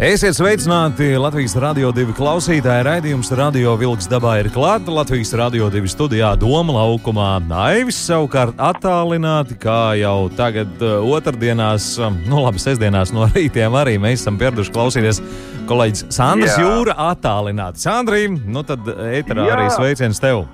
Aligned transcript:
Esiet 0.00 0.32
sveicināti 0.32 1.10
Latvijas 1.20 1.52
Rādio 1.60 1.90
2 1.92 2.14
klausītāji. 2.16 2.84
Raidījums 2.86 3.28
Radio 3.36 3.74
Vilks 3.76 4.06
dabā 4.08 4.38
ir 4.40 4.46
klāta. 4.48 4.88
Latvijas 4.96 5.34
Rādio 5.36 5.66
2 5.68 5.90
studijā 5.92 6.30
Doma 6.40 6.72
laukumā. 6.72 7.34
Naivis 7.44 7.98
savukārt 8.06 8.56
attālināti, 8.56 9.58
kā 9.60 9.92
jau 10.00 10.30
tagad 10.38 10.72
uh, 10.80 11.04
otrdienās, 11.04 11.90
um, 12.00 12.16
nu 12.32 12.40
labi, 12.46 12.62
sestdienās 12.64 13.12
no 13.12 13.28
rītiem 13.34 13.76
arī 13.76 13.98
mēs 14.00 14.22
esam 14.22 14.40
pieraduši 14.40 14.72
klausīties. 14.72 15.20
Kolēģis 15.68 16.06
Sandrs 16.16 16.56
Jā. 16.56 16.64
Jūra 16.64 16.96
attālināti. 17.10 17.84
Sandrī, 17.84 18.22
nu 18.32 18.64
tad 18.64 18.88
ēterā 18.88 19.50
arī 19.52 19.68
sveiciens 19.76 20.24
tev. 20.24 20.46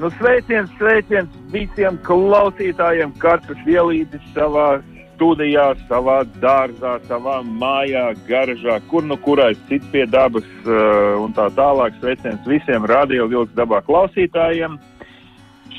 Nu, 0.00 0.08
sveiciens, 0.16 0.72
sveiciens 0.80 1.36
visiem 1.52 2.00
klausītājiem, 2.08 3.12
katrs 3.20 3.68
ielīdis 3.68 4.32
savā 4.32 4.78
studijā, 5.20 5.74
savā 5.84 6.22
dārzā, 6.40 6.94
savā 7.04 7.42
mājā, 7.44 8.06
garažā, 8.24 8.78
kur 8.88 9.04
nu 9.04 9.18
kurais 9.20 9.58
cits 9.68 9.84
pie 9.92 10.06
dabas 10.08 10.46
uh, 10.64 11.20
un 11.20 11.34
tā 11.36 11.50
tālāk. 11.52 11.92
Sveiciens 12.00 12.40
visiem 12.48 12.88
radio 12.88 13.26
vilks 13.28 13.52
dabā 13.52 13.82
klausītājiem 13.84 14.78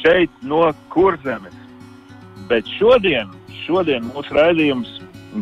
šeit 0.03 0.29
no 0.45 0.67
kurzemes. 0.93 1.57
Bet 2.51 2.69
šodien, 2.77 3.33
šodien 3.63 4.05
mūsu 4.11 4.37
raidījums 4.37 4.93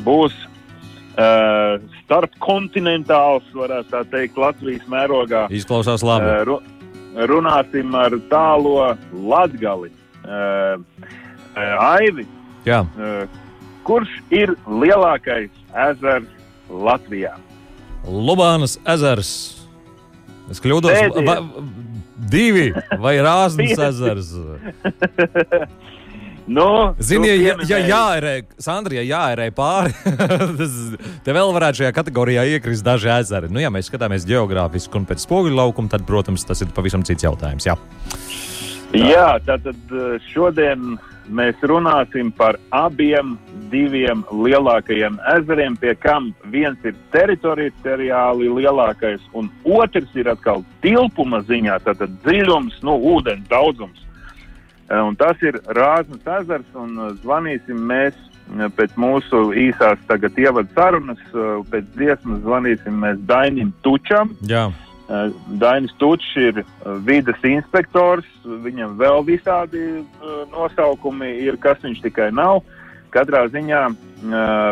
būs 0.07 0.37
uh, 0.47 1.75
starpkontinentāls, 2.05 3.51
varētu 3.51 3.91
tā 3.91 4.05
teikt, 4.15 4.39
Latvijas 4.39 4.87
mērogā. 4.87 5.49
Izklausās 5.51 6.07
labi. 6.07 6.31
Uh, 6.31 6.43
ru 6.47 7.27
runāsim 7.27 7.91
ar 7.99 8.15
tālo 8.31 8.93
Latgali. 9.11 9.91
Uh, 10.23 10.79
Aivi, 11.59 12.23
Jā, 12.67 12.83
kurš 13.89 14.11
ir 14.29 14.53
lielākais 14.69 15.49
ezers 15.89 16.29
Latvijā? 16.69 17.33
Lubānas 18.05 18.77
ezers. 18.87 19.33
Es 20.49 20.61
kļūdos. 20.61 20.93
Pēdējais. 20.93 21.25
Va, 21.25 21.63
divi 22.29 22.69
vai 23.01 23.17
Rāznas 23.25 23.85
ezers. 23.89 24.33
Nu, 26.49 26.95
Zini, 26.97 27.27
tu 27.29 27.41
ja, 27.45 27.53
ja 27.69 27.77
jāērē, 27.77 28.31
Sandra, 28.57 28.95
ja 28.97 29.03
jāērē 29.05 29.51
pāri, 29.53 29.91
te 31.25 31.35
vēl 31.35 31.51
varētu 31.53 31.83
šajā 31.83 31.91
kategorijā 31.93 32.47
iekrist 32.55 32.81
daži 32.81 33.11
ezeri. 33.19 33.51
Nu, 33.53 33.61
ja 33.61 33.69
mēs 33.69 33.85
skatāmies 33.91 34.25
geogrāfiski 34.25 34.97
un 34.97 35.05
pēc 35.05 35.27
spoguļu 35.27 35.59
laukuma, 35.59 35.91
tad, 35.93 36.07
protams, 36.09 36.47
tas 36.49 36.65
ir 36.65 36.71
pavisam 36.73 37.05
cits 37.05 37.27
jautājums. 37.27 37.69
Jā, 37.69 37.77
Jā, 38.97 39.37
tātad 39.45 39.93
uh, 39.93 40.17
šodien 40.31 40.97
mēs 41.29 41.61
runāsim 41.61 42.31
par 42.35 42.57
abiem 42.75 43.37
diviem 43.69 44.23
lielākajiem 44.33 45.19
ezeriem, 45.35 45.77
pie 45.77 45.93
kam 46.01 46.31
viens 46.49 46.77
ir 46.83 46.97
teritoriāli 47.13 48.49
lielākais, 48.59 49.21
un 49.37 49.49
otrs 49.63 50.13
ir 50.17 50.31
atkal 50.31 50.65
tilpuma 50.81 51.43
ziņā, 51.45 51.79
tātad 51.85 52.13
dziļums, 52.25 52.81
nu, 52.83 52.97
ūdens 53.13 53.45
daudzums. 53.51 53.99
Uh, 53.99 54.09
Un 54.89 55.15
tas 55.15 55.37
ir 55.45 55.59
Rāznas 55.77 56.25
ezers, 56.39 56.69
un 56.73 56.95
uh, 56.97 57.09
zvanīsim 57.21 57.77
mēs 57.91 58.15
uh, 58.17 58.65
pēc 58.73 58.95
mūsu 58.97 59.51
īsās 59.53 60.01
tagad 60.09 60.37
ievada 60.41 60.69
sarunas, 60.73 61.21
pēc 61.69 61.91
dziesmas 61.93 62.41
zvanīsim 62.45 62.97
mēs 63.03 63.19
Dainim 63.29 63.73
Tučam. 63.85 64.33
jā. 64.49 64.65
Uh, 65.09 65.31
Dainis 65.57 65.93
Tučs 65.97 66.35
ir 66.37 66.59
uh, 66.61 66.65
vides 67.01 67.41
inspektors, 67.47 68.27
viņam 68.45 68.93
vēl 68.99 69.23
visādi 69.25 69.81
uh, 69.97 70.43
nosaukumi 70.51 71.31
ir, 71.47 71.57
kas 71.57 71.81
viņš 71.81 72.03
tikai 72.03 72.27
nav. 72.29 72.61
Katrā 73.09 73.47
ziņā 73.49 73.87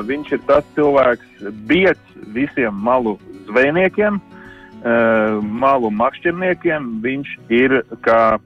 viņš 0.05 0.27
ir 0.35 0.41
tas 0.45 0.65
cilvēks, 0.75 1.47
biedrs 1.65 2.19
visiem 2.35 2.75
malu 2.85 3.15
zvejniekiem, 3.47 4.19
malu 5.57 5.89
makšķerniekiem. 5.89 6.85
Viņš 7.01 7.31
ir 7.57 7.73
kā 8.05 8.37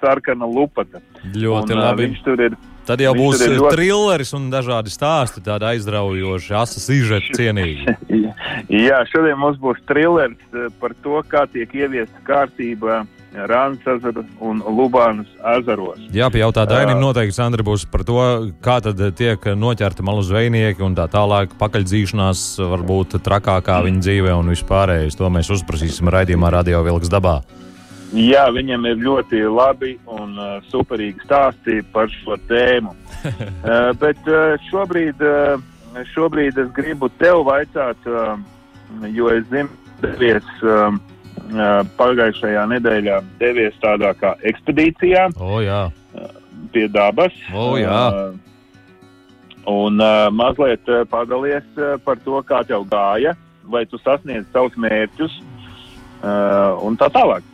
sarkana 0.00 0.48
lupata. 0.48 1.02
ļoti 1.36 1.76
Un, 1.76 1.82
labi. 1.82 2.06
Viņš 2.06 2.24
tur 2.24 2.40
ir 2.46 2.56
Tad 2.88 3.02
jau 3.04 3.12
būs 3.16 3.42
ir 3.44 3.58
ļoti- 3.58 3.74
trilleris 3.76 4.32
un 4.38 4.48
dažādi 4.52 4.92
stāsti, 4.92 5.44
tādi 5.44 5.68
aizraujoši, 5.74 6.54
asas 6.56 6.88
izžeti 6.88 7.36
cienīgi. 7.36 7.96
Jā, 8.88 9.02
šodien 9.12 9.38
mums 9.38 9.60
būs 9.60 9.80
trillers 9.88 10.40
eh, 10.54 10.72
par 10.80 10.96
to, 11.04 11.20
kā 11.28 11.44
tiek 11.52 11.72
ieviesta 11.76 12.24
kārtība 12.26 13.04
Rānas 13.28 13.84
ezera 13.84 14.22
un 14.40 14.62
Lubānas 14.64 15.28
ezeros. 15.58 16.00
Jā, 16.16 16.30
pajautā 16.32 16.64
Dainim 16.66 16.96
noteikti, 17.02 17.36
Sandra, 17.36 17.62
būs 17.62 17.84
par 17.92 18.02
to, 18.08 18.16
kā 18.64 18.78
tad 18.82 19.02
tiek 19.20 19.44
noķerti 19.52 20.02
malu 20.06 20.24
zvejnieki 20.24 20.82
un 20.82 20.96
tā 20.96 21.04
tālāk 21.12 21.52
pakaļdzīšanās 21.60 22.46
varbūt 22.72 23.18
trakākā 23.22 23.82
viņa 23.84 24.04
dzīvē 24.06 24.34
un 24.40 24.48
vispārējais. 24.54 25.18
To 25.20 25.28
mēs 25.32 25.52
uzprasīsim 25.54 26.08
raidījumā 26.08 26.50
Radio 26.56 26.80
Vilks 26.88 27.12
dabā. 27.12 27.42
Jā, 28.16 28.46
viņam 28.54 28.86
ir 28.88 29.02
ļoti 29.04 29.42
labi 29.52 29.96
un 30.08 30.38
uh, 30.40 30.54
superīgi 30.70 31.26
stāsti 31.26 31.82
par 31.92 32.08
šo 32.12 32.38
tēmu. 32.48 32.94
uh, 33.28 33.90
bet 34.00 34.30
uh, 34.30 34.54
šobrīd, 34.70 35.20
uh, 35.20 35.60
šobrīd 36.14 36.56
es 36.62 36.70
gribu 36.76 37.10
tev 37.20 37.44
vaicāt, 37.48 38.08
uh, 38.08 38.38
jo 39.12 39.28
es 39.34 39.44
zinu, 39.52 39.68
devies 40.00 40.48
uh, 40.64 40.96
uh, 41.52 41.82
pagājušajā 42.00 42.64
nedēļā 42.72 43.20
devies 43.42 43.76
tādā 43.84 44.14
kā 44.16 44.34
ekspedīcijā. 44.48 45.28
O, 45.36 45.60
jā. 45.64 45.88
pie 46.72 46.86
dabas. 46.92 47.36
O, 47.52 47.74
jā. 47.76 48.00
Uh, 48.08 48.48
un 49.68 50.00
uh, 50.00 50.30
mazliet 50.32 50.88
uh, 50.88 51.04
padalies 51.10 51.66
uh, 51.76 51.98
par 52.04 52.16
to, 52.24 52.40
kā 52.48 52.62
tev 52.64 52.88
gāja, 52.88 53.36
vai 53.68 53.84
tu 53.84 54.00
sasniedz 54.00 54.48
savus 54.54 54.80
mērķus 54.80 55.38
uh, 56.24 56.80
un 56.88 56.96
tā 56.96 57.12
tālāk. 57.12 57.44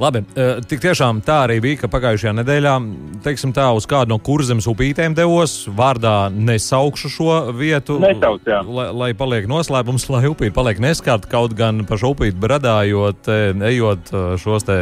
Labi, 0.00 0.22
eh, 0.32 0.62
tik 0.64 0.80
tiešām 0.80 1.18
tā 1.20 1.42
arī 1.44 1.58
bija, 1.60 1.82
ka 1.82 1.88
pagājušajā 1.92 2.32
nedēļā, 2.38 2.72
teiksim 3.20 3.52
tā, 3.52 3.66
uz 3.76 3.84
kādu 3.84 4.14
no 4.14 4.16
kurzemes 4.18 4.64
upītēm 4.70 5.12
devos. 5.12 5.66
Vārdā 5.68 6.32
nesaukšu 6.32 7.10
šo 7.12 7.34
vietu, 7.52 7.98
Nesauc, 8.00 8.40
jā. 8.48 8.62
lai, 8.64 8.88
lai 8.96 9.10
paliek 9.12 9.44
noslēpums, 9.50 10.08
lai 10.08 10.24
upīte 10.30 10.56
paliek 10.56 10.80
neskārta. 10.80 11.28
Kaut 11.28 11.52
gan 11.58 11.84
pa 11.84 12.00
šo 12.00 12.14
upīti 12.14 12.40
bradājot, 12.40 13.28
eh, 13.28 13.52
ejot 13.74 14.08
eh, 14.14 14.36
šos 14.40 14.64
te 14.64 14.78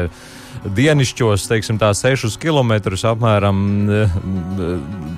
dienišķos, 0.65 1.47
teiksim 1.51 1.79
tā, 1.81 1.91
sešus 1.97 2.39
kilometrus 2.41 3.05
apmēram, 3.09 3.61
eh, 3.91 4.17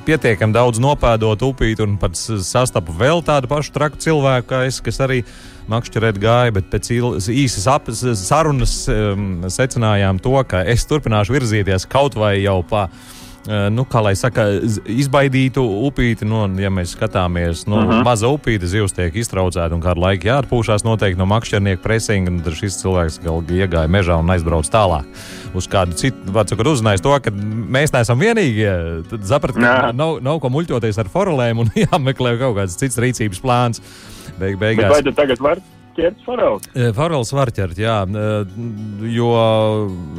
pietiekami 0.07 0.57
daudz 0.57 0.81
nopēdot 0.83 1.45
upīti 1.47 1.85
un 1.87 1.97
pat 2.01 2.17
sastapu 2.17 2.95
vēl 2.97 3.25
tādu 3.25 3.51
pašu 3.51 3.73
traku 3.73 4.01
cilvēku 4.01 4.51
kā 4.51 4.65
es, 4.67 4.81
kas 4.81 5.01
arī 5.01 5.23
makšķerēt 5.71 6.19
gāja, 6.19 6.53
bet 6.53 6.71
pēc 6.73 6.91
īsas 7.31 7.67
ap- 7.71 7.91
sarunas 7.93 8.89
um, 8.91 9.45
secinājām 9.47 10.19
to, 10.23 10.35
ka 10.45 10.65
es 10.67 10.85
turpināšu 10.85 11.37
virzīties 11.39 11.87
kaut 11.89 12.19
vai 12.19 12.41
jau 12.43 12.63
pa. 12.67 12.89
uh, 12.89 13.20
Nu, 13.49 13.87
kā 13.89 14.03
lai 14.05 14.13
saka, 14.21 14.45
izbaidītu 14.85 15.63
upīti, 15.87 16.27
nu, 16.29 16.43
ja 16.61 16.69
mēs 16.69 16.93
skatāmies, 16.93 17.63
nu, 17.71 17.79
uh 17.79 17.87
-huh. 17.89 18.03
maza 18.05 18.29
upīte 18.29 18.69
zivs 18.69 18.93
tiek 18.93 19.17
iztraucēta 19.17 19.73
un 19.73 19.81
kādu 19.81 20.05
laiku 20.05 20.29
jāatpūšās 20.29 20.85
noteikti 20.85 21.19
no 21.19 21.25
makšķernieka 21.25 21.81
presinga, 21.83 22.35
tad 22.45 22.55
šis 22.55 22.77
cilvēks 22.83 23.21
galīgi 23.25 23.65
iegāja 23.65 23.89
mežā 23.89 24.19
un 24.21 24.29
aizbrauc 24.29 24.69
tālāk 24.69 25.09
uz 25.55 25.67
kādu 25.67 25.97
citu, 25.97 26.17
vārds 26.27 26.53
sakot, 26.53 26.67
uzzinājis 26.67 27.01
to, 27.01 27.17
ka 27.21 27.31
mēs 27.31 27.93
neesam 27.97 28.21
vienīgie. 28.21 29.03
Tad 29.09 29.25
sapratu, 29.25 29.59
ka 29.59 29.67
Jā. 29.67 29.93
nav, 29.97 30.21
nav 30.23 30.41
ko 30.41 30.49
muļķoties 30.49 30.99
ar 31.01 31.09
forelēm 31.09 31.65
un 31.65 31.71
jāmeklē 31.87 32.39
kaut 32.39 32.57
kāds 32.57 32.77
cits 32.77 32.99
rīcības 32.99 33.41
plāns. 33.41 33.81
Beig, 34.39 34.59
Bet 34.59 34.77
beigās. 34.77 34.93
vai 34.93 35.03
tu 35.03 35.13
tagad 35.13 35.41
vari 35.41 35.61
ķert 36.01 36.25
farels? 36.27 36.67
E, 36.75 36.91
Farals 36.97 37.33
var 37.37 37.53
ķert, 37.55 37.77
jā, 37.79 37.97
e, 38.09 38.27
jo 39.15 39.31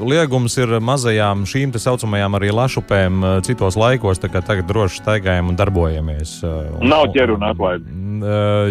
liegums 0.08 0.56
ir 0.62 0.78
mazajām 0.84 1.44
šīm 1.50 1.74
tā 1.74 1.82
saucamajām 1.82 2.38
arī 2.40 2.52
lašupēm 2.56 3.20
e, 3.24 3.34
citos 3.48 3.78
laikos, 3.80 4.22
tā 4.22 4.30
kā 4.32 4.42
tagad 4.46 4.70
droši 4.70 5.02
staigājam 5.02 5.50
un 5.52 5.58
darbojamies. 5.60 6.38
un- 6.44 6.88
Nav 6.92 7.10
ķeru 7.16 7.36
un 7.40 7.44
atlaidi. 7.50 7.98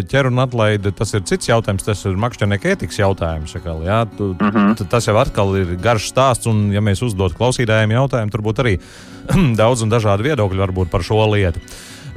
ķer 0.07 0.27
un 0.29 0.39
atlaide, 0.39 0.91
tas 0.95 1.13
ir 1.13 1.21
cits 1.27 1.49
jautājums. 1.49 1.83
Tas 1.83 2.05
ir 2.07 2.13
makšķernieka 2.15 2.69
ētikas 2.71 2.99
jautājums. 3.01 3.51
Akal, 3.57 3.81
jā, 3.83 4.05
tu, 4.17 4.29
uh 4.31 4.35
Mhm. 4.41 4.71
-huh. 4.71 4.87
Tas 4.89 5.05
jau 5.07 5.15
atkal 5.17 5.55
ir 5.59 5.75
garš 5.77 6.11
stāsts, 6.13 6.47
un, 6.47 6.71
ja 6.71 6.79
mēs 6.79 7.01
uzdod 7.03 7.33
klausītājiem 7.33 7.91
jautājumu, 7.91 8.31
tur 8.31 8.41
būtu 8.41 8.59
arī 8.63 8.79
daudz 9.61 9.81
un 9.83 9.89
dažādi 9.89 10.23
viedokļi 10.23 10.57
varbūt 10.67 10.89
par 10.89 11.01
šo 11.01 11.27
lietu. 11.33 11.59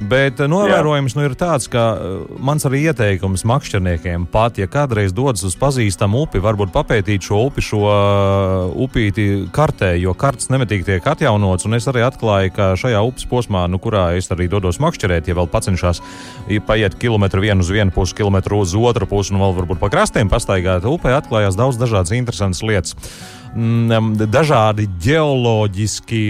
Bet 0.04 0.40
eh, 0.42 0.48
novērojums 0.50 1.14
nu, 1.16 1.24
ir 1.24 1.34
tāds, 1.38 1.66
ka 1.72 1.82
eh, 1.94 2.14
mans 2.44 2.66
arī 2.68 2.82
ieteikums 2.90 3.44
makšķerniekiem 3.48 4.26
pat, 4.32 4.58
ja 4.60 4.68
kādreiz 4.70 5.14
dodas 5.16 5.44
uz 5.46 5.56
pazīstamu 5.60 6.24
upi, 6.26 6.42
varbūt 6.44 6.72
papētīt 6.74 7.24
šo 7.28 7.44
upi, 7.48 7.64
šo 7.64 7.80
uh, 7.86 8.74
upīti 8.84 9.26
kartē, 9.54 9.94
jo 10.00 10.12
kartes 10.18 10.50
nemitīgi 10.52 10.88
tiek 10.88 11.06
atjaunots. 11.14 11.68
Un 11.68 11.78
es 11.78 11.88
arī 11.90 12.04
atklāju, 12.06 12.52
ka 12.56 12.70
šajā 12.80 13.00
upes 13.06 13.28
posmā, 13.30 13.64
nu, 13.70 13.80
kurā 13.82 14.10
es 14.18 14.28
arī 14.34 14.48
dodos 14.52 14.80
makšķerēt, 14.82 15.30
ja 15.30 15.38
vēl 15.38 15.48
pacenšos 15.52 16.02
paiet 16.66 16.98
kilometru 17.00 17.44
vienu 17.44 17.64
uz 17.64 17.72
vienu 17.72 17.94
pusi, 17.94 18.16
kilometru 18.18 18.60
uz 18.64 18.74
otru 18.76 19.08
pusi, 19.10 19.34
un 19.34 19.42
vēl 19.44 19.56
varbūt 19.62 19.80
pa 19.80 19.92
krastiem 19.92 20.32
pastaigāt, 20.32 20.88
upē 20.88 21.16
atklājās 21.16 21.58
daudz 21.58 21.80
dažādas 21.80 22.14
interesantas 22.16 22.64
lietas 22.66 22.98
dažādi 23.54 24.88
geoloģiski 24.98 26.20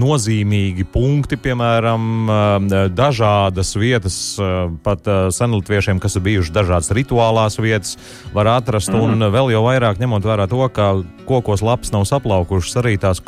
nozīmīgi 0.00 0.86
punkti, 0.88 1.36
piemēram, 1.36 2.30
dažādas 2.96 3.74
vietas, 3.76 4.16
pat 4.84 5.04
senlatviešiem, 5.36 6.00
kas 6.00 6.16
ir 6.16 6.24
bijušas 6.24 6.54
dažādas 6.54 6.92
rituālās 6.96 7.60
vietas, 7.60 7.98
var 8.32 8.46
atrast. 8.56 8.88
Mm 8.88 9.00
-hmm. 9.00 9.12
Un 9.12 9.32
vēl 9.32 9.52
jau 9.52 9.62
vairāk 9.64 10.00
ņemot 10.00 10.24
vērā 10.24 10.48
to, 10.48 10.68
ka 10.68 11.02
kokos 11.26 11.62
lapas 11.62 11.92
nav 11.92 12.04
saplaukušas, 12.04 12.76
arī 12.76 12.98
tās 12.98 13.20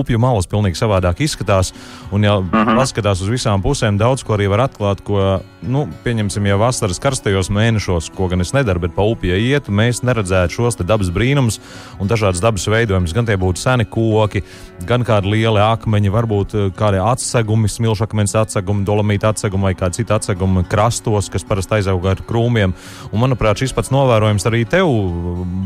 upju 0.00 0.18
malas 0.18 0.46
pilnīgi 0.46 0.76
savādāk 0.76 1.20
izskatās. 1.20 1.72
Un, 2.10 2.24
ja 2.24 2.40
mm 2.40 2.50
-hmm. 2.50 2.76
paskatās 2.76 3.20
uz 3.22 3.28
visām 3.28 3.62
pusēm, 3.62 3.98
daudz 3.98 4.22
ko 4.22 4.34
arī 4.36 4.48
var 4.48 4.60
atklāt, 4.60 5.00
ko, 5.00 5.40
nu, 5.62 5.88
pieņemsim, 6.04 6.46
jau 6.46 6.58
vasaras 6.58 6.98
karstajos 6.98 7.50
mēnešos, 7.50 8.10
ko 8.16 8.28
gan 8.28 8.40
es 8.40 8.52
nedaru, 8.52 8.80
bet 8.80 8.94
pa 8.94 9.02
upju 9.02 9.36
ietu, 9.36 9.72
mēs 9.72 10.02
neredzētu 10.02 10.52
šos 10.52 10.76
dabas 10.76 11.10
brīnumus 11.10 11.60
un 12.00 12.08
dažādas 12.08 12.40
dabas 12.40 12.66
veidojumus. 12.96 13.14
Gan 13.14 13.26
tie 13.26 13.36
būtu 13.36 13.60
seni 13.60 13.84
koki, 13.84 14.42
gan 14.86 15.04
kādi 15.06 15.30
lieli 15.30 15.60
akmeņi, 15.60 16.12
varbūt 16.12 16.54
kādi 16.76 17.00
atsegumi, 17.02 17.68
smilšakmens 17.68 18.34
atsegumi, 18.36 18.84
dolomīta 18.86 19.30
atsegumi 19.32 19.68
vai 19.68 19.74
kādi 19.74 20.00
citi 20.00 20.14
atsegumi 20.14 20.64
krastos, 20.68 21.30
kas 21.32 21.44
parasti 21.44 21.78
aizaug 21.78 22.04
ar 22.06 22.22
krūmiem. 22.26 22.74
Un, 23.12 23.20
manuprāt, 23.20 23.60
šis 23.60 23.74
pats 23.76 23.92
novērojums 23.94 24.46
arī 24.48 24.64
tev 24.68 24.90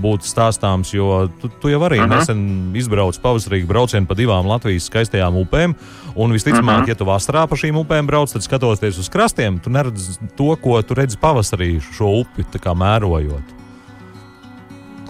būtu 0.02 0.28
stāstāms, 0.28 0.94
jo 0.94 1.28
tu, 1.40 1.50
tu 1.60 1.68
jau 1.72 1.80
arī 1.86 2.00
uh 2.00 2.06
-huh. 2.06 2.18
nesen 2.18 2.72
izbrauc 2.74 3.18
pavasarīgi 3.18 3.66
braucienu 3.66 4.06
pa 4.06 4.14
divām 4.14 4.46
Latvijas 4.46 4.90
skaistajām 4.90 5.34
upēm. 5.44 5.74
Un 6.14 6.32
visticamāk, 6.32 6.80
uh 6.80 6.84
-huh. 6.84 6.88
ja 6.88 6.94
tu 6.94 7.04
vasarā 7.04 7.46
pa 7.46 7.56
šīm 7.56 7.84
upēm 7.84 8.06
brauc, 8.06 8.32
tad 8.32 8.42
skatoties 8.42 8.98
uz 8.98 9.08
krastiem, 9.08 9.58
tu 9.58 9.70
neredz 9.70 10.18
to, 10.36 10.56
ko 10.56 10.82
tu 10.82 10.94
redzi 10.94 11.16
pavasarī 11.16 11.80
šo 11.80 12.06
upi 12.06 12.44
mērojot. 12.74 13.59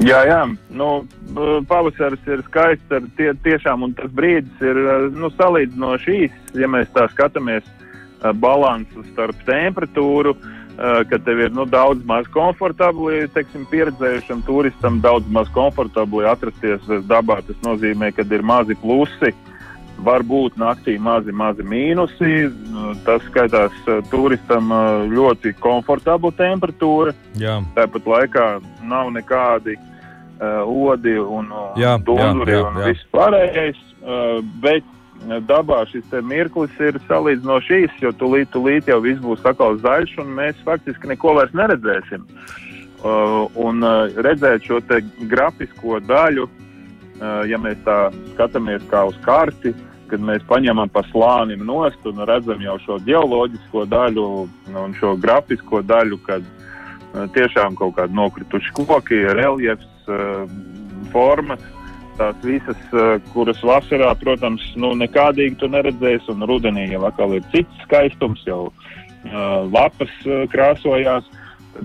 Jā, 0.01 0.21
jā. 0.25 0.41
Nu, 0.73 1.03
pavasaris 1.69 2.23
ir 2.29 2.41
skaists. 2.47 3.11
Tie, 3.19 3.33
tiešām, 3.45 3.85
un 3.85 3.93
tas 3.99 4.13
brīdis 4.17 4.63
ir 4.65 4.81
nu, 5.13 5.29
salīdzinoši 5.35 6.17
īss, 6.25 6.55
ja 6.57 6.71
mēs 6.71 6.89
tā 6.95 7.05
skatāmies 7.13 7.67
balansu 8.41 9.05
starp 9.13 9.37
temperatūru, 9.49 10.35
ka 11.11 11.21
tev 11.25 11.43
ir 11.45 11.53
nu, 11.53 11.67
daudz 11.69 12.05
maz 12.09 12.29
komfortabli, 12.33 13.27
teiksim, 13.35 13.67
pieredzējušam 13.69 14.41
turistam, 14.49 15.01
daudz 15.05 15.29
maz 15.29 15.53
komfortabli 15.53 16.25
atrasties 16.29 16.89
dabā. 17.09 17.43
Tas 17.45 17.61
nozīmē, 17.67 18.15
ka 18.17 18.25
ir 18.25 18.45
mazi 18.47 18.79
plusi. 18.81 19.35
Varbūt 20.01 20.55
naktī 20.57 20.95
mazi, 20.97 21.29
mazi 21.37 21.61
mīnusi. 21.61 22.49
Tas 23.05 23.21
skaitās 23.29 23.75
turistam 24.09 24.73
ļoti 25.13 25.53
komfortabla 25.61 26.33
temperatūra. 26.39 27.13
Jā. 27.37 27.59
Tāpat 27.77 28.09
laikā 28.09 28.47
nav 28.89 29.13
nekādi 29.13 29.77
uh, 29.77 29.90
odi 30.41 31.19
un 31.21 31.51
dunduri 32.07 32.57
un 32.57 32.83
viss 32.87 33.07
pārējais. 33.13 33.79
Uh, 34.01 34.41
bet 34.63 34.87
dabā 35.45 35.83
šis 35.91 36.09
mirklis 36.25 36.73
ir 36.81 36.97
salīdzinoši 37.09 37.83
īss, 37.85 38.01
jo 38.01 38.13
tūlīt, 38.17 38.51
tūlīt 38.55 38.89
jau 38.89 39.01
viss 39.05 39.21
būs 39.21 39.45
atkal 39.45 39.77
zaļš, 39.83 40.17
un 40.23 40.33
mēs 40.39 40.57
faktiski 40.65 41.11
neko 41.13 41.35
vairs 41.37 41.53
neredzēsim. 41.53 42.25
Uh, 43.01 43.49
un 43.57 43.85
uh, 43.85 44.09
redzēt 44.21 44.67
šo 44.69 44.81
grafisko 45.29 46.01
daļu, 46.05 46.45
uh, 46.45 47.45
ja 47.49 47.57
mēs 47.61 47.79
tā 47.85 48.11
skatāmies 48.35 48.85
kā 48.91 49.07
uz 49.09 49.17
karti, 49.25 49.73
kad 50.11 50.21
mēs 50.21 50.45
paņemam 50.49 50.91
pa 50.93 51.01
slānim 51.09 51.63
nost 51.65 52.05
un 52.05 52.21
redzam 52.29 52.61
jau 52.61 52.77
šo 52.85 52.99
geoloģisko 53.07 53.87
daļu 53.89 54.27
un 54.83 54.97
šo 54.99 55.15
grafisko 55.21 55.81
daļu, 55.81 56.21
kad 56.27 56.45
uh, 56.45 57.25
tiešām 57.33 57.79
kaut 57.81 57.97
kādi 57.97 58.17
nokrituši 58.21 58.77
koki, 58.77 59.23
reliefs, 59.33 59.89
uh, 59.89 59.90
formas 61.13 61.63
tās 62.21 62.41
visas, 62.45 62.81
kuras 63.35 63.61
vasarā, 63.65 64.13
protams, 64.21 64.65
nu, 64.81 64.93
nekādīgi 65.01 65.59
tu 65.61 65.71
neredzēsi, 65.73 66.29
un 66.35 66.45
rudenī 66.49 66.91
jau 66.93 67.05
atkal 67.09 67.37
ir 67.39 67.47
cits 67.55 67.85
skaistums, 67.87 68.43
jau 68.49 68.67
uh, 68.69 69.63
lapas 69.73 70.13
uh, 70.29 70.45
krāsojās. 70.53 71.29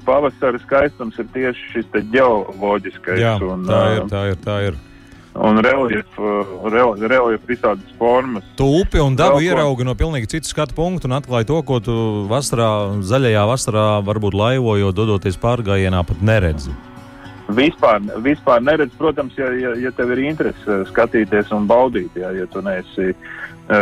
Pavasara 0.03 0.59
skaistums 0.63 1.15
ir 1.21 1.27
tieši 1.31 1.69
šis 1.75 1.93
geoloģiskais. 2.11 3.21
Jā, 3.21 3.37
un, 3.45 3.67
tā 3.69 3.83
ir, 3.93 4.07
tā 4.11 4.23
ir, 4.31 4.39
tā 4.43 4.55
ir. 4.71 4.79
Un 5.35 5.59
reliefa 5.59 6.31
rel, 6.71 6.93
relief 7.11 7.43
visādas 7.47 7.93
formas. 7.99 8.43
Tu 8.57 8.65
upi 8.79 9.01
un 9.03 9.17
dabu 9.19 9.43
ieraugi 9.43 9.85
no 9.85 9.93
pilnīgi 9.99 10.31
citu 10.31 10.49
skatu 10.49 10.75
punktu 10.75 11.09
un 11.09 11.17
atklāji 11.19 11.49
to, 11.51 11.59
ko 11.67 11.79
tu 11.83 11.95
vasarā, 12.31 12.71
zaļajā 13.05 13.45
vasarā, 13.51 13.85
varbūt 14.07 14.35
laivojot, 14.41 14.95
dodoties 14.97 15.39
pārgājienā, 15.43 16.01
pat 16.07 16.23
neredzi. 16.25 16.73
Vispār, 17.45 18.01
vispār 18.25 18.61
neredz, 18.65 18.95
protams, 18.97 19.35
ja, 19.37 19.51
ja, 19.53 19.75
ja 19.77 19.91
tev 19.93 20.15
ir 20.15 20.23
interese 20.25 20.81
skatīties 20.89 21.51
un 21.53 21.67
baudīt, 21.69 22.15
ja, 22.17 22.31
ja 22.33 22.47
tu 22.49 22.63
neesi 22.65 23.11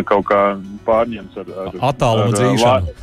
kaut 0.07 0.23
kā 0.29 0.39
pārņemts 0.87 1.39
ar, 1.41 1.49
ar 1.65 1.73
attālumu 1.89 2.31
dzīšanu. 2.37 2.93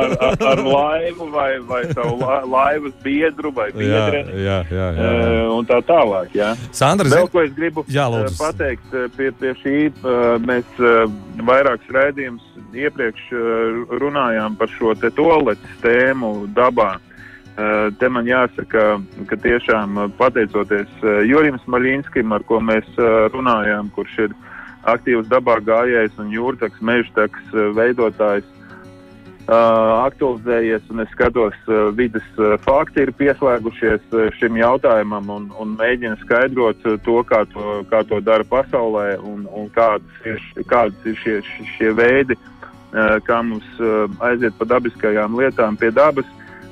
ar, 0.00 0.14
ar, 0.24 0.36
ar 0.52 0.62
laivu 0.64 1.26
vai, 1.34 1.48
vai 1.68 1.82
savu 1.90 2.14
la, 2.22 2.38
laivas 2.48 2.94
biedru 3.04 3.52
vai 3.52 3.66
biedreni. 3.76 4.38
Jā, 4.40 4.58
jā, 4.70 4.76
jā, 4.78 4.86
jā, 4.96 5.10
jā. 5.34 5.42
Un 5.52 5.68
tā 5.68 5.80
tālāk, 5.88 6.32
jā. 6.36 6.54
Sandra, 6.72 7.12
Vēl 7.12 7.28
ko 7.32 7.42
es 7.44 7.52
gribu 7.56 7.84
jā, 7.92 8.06
lūdzu. 8.08 8.38
pateikt 8.40 8.96
pie, 9.18 9.28
pie 9.40 9.52
šī, 9.60 9.76
mēs 10.48 10.80
vairākus 11.48 11.92
rēdījumus 11.98 12.56
iepriekš 12.72 13.28
runājām 14.00 14.56
par 14.60 14.72
šo 14.78 14.96
te 14.96 15.12
toaletes 15.16 15.76
tēmu 15.84 16.48
dabā. 16.56 16.94
Te 17.98 18.06
man 18.06 18.28
jāsaka, 18.28 18.82
ka 19.26 19.36
tiešām 19.42 19.96
pateicoties 20.14 21.00
Jurim 21.26 21.56
Smaļinskim, 21.64 22.30
ar 22.30 22.44
ko 22.46 22.60
mēs 22.62 22.86
runājām, 23.34 23.88
kurš 23.96 24.14
ir 24.28 24.36
aktīvs 24.86 25.26
dabā 25.26 25.58
gājējs 25.66 26.20
un 26.22 26.30
jūrtaks, 26.30 26.78
mežtaks 26.78 27.56
veidotājs, 27.74 28.46
aktualizējies 29.48 30.90
es 31.02 31.10
skatos, 31.14 31.56
vidas 31.96 32.26
fakti 32.62 33.06
ir 33.06 33.12
pieslēgušies 33.16 34.16
šim 34.36 34.58
jautājumam 34.60 35.30
un, 35.32 35.50
un 35.58 35.74
mēģina 35.78 36.18
skaidrot 36.20 36.84
to, 37.02 37.22
kā 37.24 37.44
to, 37.52 37.80
kā 37.88 38.04
to 38.04 38.20
dara 38.20 38.44
pasaulē 38.44 39.16
un, 39.18 39.46
un 39.48 39.70
kādas 39.72 40.26
ir, 40.28 40.42
kādas 40.68 41.08
ir 41.08 41.16
šie, 41.24 41.38
šie 41.78 41.94
veidi, 41.96 42.36
kā 43.24 43.42
mums 43.42 43.66
aiziet 44.20 44.54
pa 44.58 44.68
dabiskajām 44.76 45.40
lietām 45.40 45.80
pie 45.80 45.90
dabas. 45.96 46.28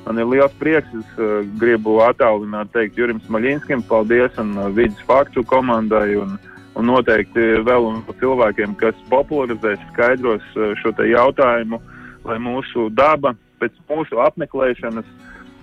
Man 0.07 0.21
ir 0.23 0.29
liels 0.31 0.55
prieks. 0.61 0.93
Es 0.95 1.19
uh, 1.19 1.41
gribu 1.61 1.99
attālināt, 2.07 2.71
teikt 2.75 2.99
Jurim 2.99 3.19
Smaļinskim, 3.27 3.83
paldies 3.89 4.37
un 4.43 4.55
uh, 4.55 4.69
vidas 4.75 5.01
faktu 5.09 5.43
komandai 5.51 6.15
un, 6.21 6.37
un 6.79 6.91
noteikti 6.93 7.65
vēl 7.67 7.89
un 7.91 8.03
cilvēkiem, 8.21 8.77
kas 8.79 8.99
popularizēs, 9.11 9.83
skaidros 9.93 10.47
uh, 10.55 10.75
šo 10.83 10.95
jautājumu, 11.03 11.83
lai 12.27 12.39
mūsu 12.43 12.89
daba 12.95 13.35
pēc 13.61 13.75
mūsu 13.91 14.21
apmeklēšanas 14.23 15.09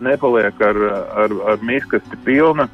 nepaliek 0.03 0.61
ar, 0.65 0.79
ar, 1.23 1.35
ar 1.53 1.63
miskasti 1.63 2.19
pilna 2.25 2.67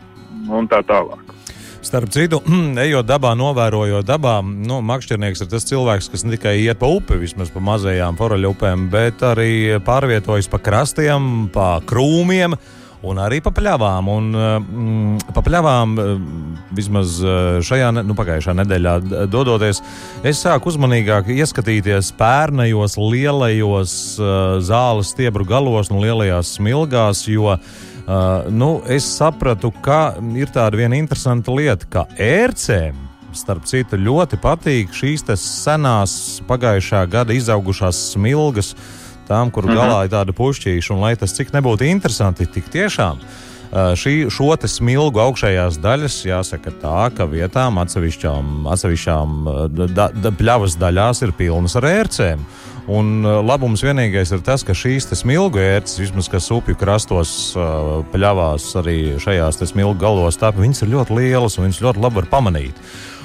un 0.50 0.70
tā 0.72 0.82
tālāk. 0.88 1.39
Starp 1.82 2.12
citu, 2.12 2.42
ejot 2.86 3.08
dabā, 3.08 3.32
novērojot 3.40 4.08
dabā, 4.08 4.40
nu, 4.44 4.82
makšķernieks 4.84 5.46
ir 5.46 5.52
tas 5.52 5.68
cilvēks, 5.70 6.10
kas 6.12 6.26
ne 6.26 6.36
tikai 6.36 6.58
iet 6.66 6.82
pa 6.82 6.90
upi, 6.92 7.22
vismaz 7.22 7.54
pa 7.54 7.64
mazajām 7.64 8.20
foraļu 8.20 8.52
upēm, 8.52 8.90
bet 8.92 9.24
arī 9.24 9.80
pārvietojas 9.86 10.52
pa 10.52 10.60
krastiem, 10.64 11.48
pa 11.54 11.78
krūmiem. 11.88 12.58
Un 13.00 13.16
arī 13.24 13.38
pa 13.40 13.54
pļavām. 13.56 14.10
Un, 14.12 14.26
mm, 14.36 15.30
pa 15.32 15.40
pļavām 15.40 15.94
vismaz 16.76 17.14
šajā, 17.64 17.94
nu, 17.96 18.12
pagājušā 18.18 18.58
nedēļā 18.60 18.96
dodoties, 19.32 19.80
es 20.20 20.42
sāku 20.44 20.74
uzmanīgāk 20.74 21.32
ieskatīties 21.32 22.12
pērnajos, 22.20 22.98
lielajos 23.00 23.94
zāles 24.68 25.14
stiebru 25.16 25.48
galos 25.48 25.94
un 25.94 26.04
lielajās 26.04 26.58
smilgās, 26.58 27.24
jo 27.32 27.56
Uh, 28.10 28.48
nu, 28.50 28.82
es 28.90 29.06
sapratu, 29.06 29.70
ka 29.86 30.16
ir 30.34 30.50
tāda 30.50 30.80
viena 30.80 30.98
interesanta 30.98 31.54
lieta, 31.54 31.86
ka 31.94 32.08
ērcēm, 32.18 32.96
starp 33.38 33.68
citu, 33.70 34.00
ļoti 34.02 34.40
patīk 34.42 34.96
šīs 34.98 35.28
senās, 35.38 36.16
pagājušā 36.50 37.04
gada 37.06 37.36
izaugušās 37.38 38.00
smilgas. 38.16 38.74
tām, 39.30 39.52
kur 39.52 39.64
mm 39.64 39.70
-hmm. 39.70 39.78
galā 39.78 40.06
ir 40.06 40.10
tāda 40.10 40.34
pušķīša, 40.34 40.94
un 40.94 41.02
lai 41.02 41.16
tas 41.16 41.36
cik 41.38 41.54
nebūtu 41.54 41.86
interesanti, 41.86 42.46
tik 42.46 42.66
tiešām. 42.74 43.20
Uh, 43.22 43.94
šī, 43.94 44.26
šo 44.34 44.58
smilgu 44.66 45.20
augšējās 45.20 45.78
daļas 45.78 46.26
jāsaka 46.26 46.72
tā, 46.82 47.12
ka 47.14 47.26
vietām 47.30 47.78
atsevišķām, 47.78 48.66
atsevišķām 48.66 49.46
da, 49.94 50.10
da, 50.10 50.32
pļavas 50.32 50.78
daļās 50.82 51.22
ir 51.22 51.32
pilnas 51.38 51.76
ar 51.76 51.84
ērcēm. 51.84 52.40
Un 52.90 53.22
labums 53.46 53.84
vienīgais 53.86 54.32
ir 54.34 54.42
tas, 54.42 54.64
ka 54.66 54.74
šīs 54.74 55.12
smilgu 55.20 55.62
ērces, 55.62 56.00
vismaz 56.02 56.30
kas 56.32 56.48
upju 56.54 56.74
krastos 56.80 57.34
uh, 57.54 58.00
pļavās, 58.10 58.66
arī 58.82 58.98
šajās 59.22 59.62
smilgu 59.70 60.00
galos, 60.02 60.40
tā, 60.42 60.50
viņas 60.56 60.82
ir 60.82 60.96
ļoti 60.96 61.20
lielas 61.20 61.60
un 61.60 61.68
viņas 61.68 61.84
ļoti 61.86 62.02
labi 62.02 62.22
var 62.22 62.30
pamanīt. 62.32 62.82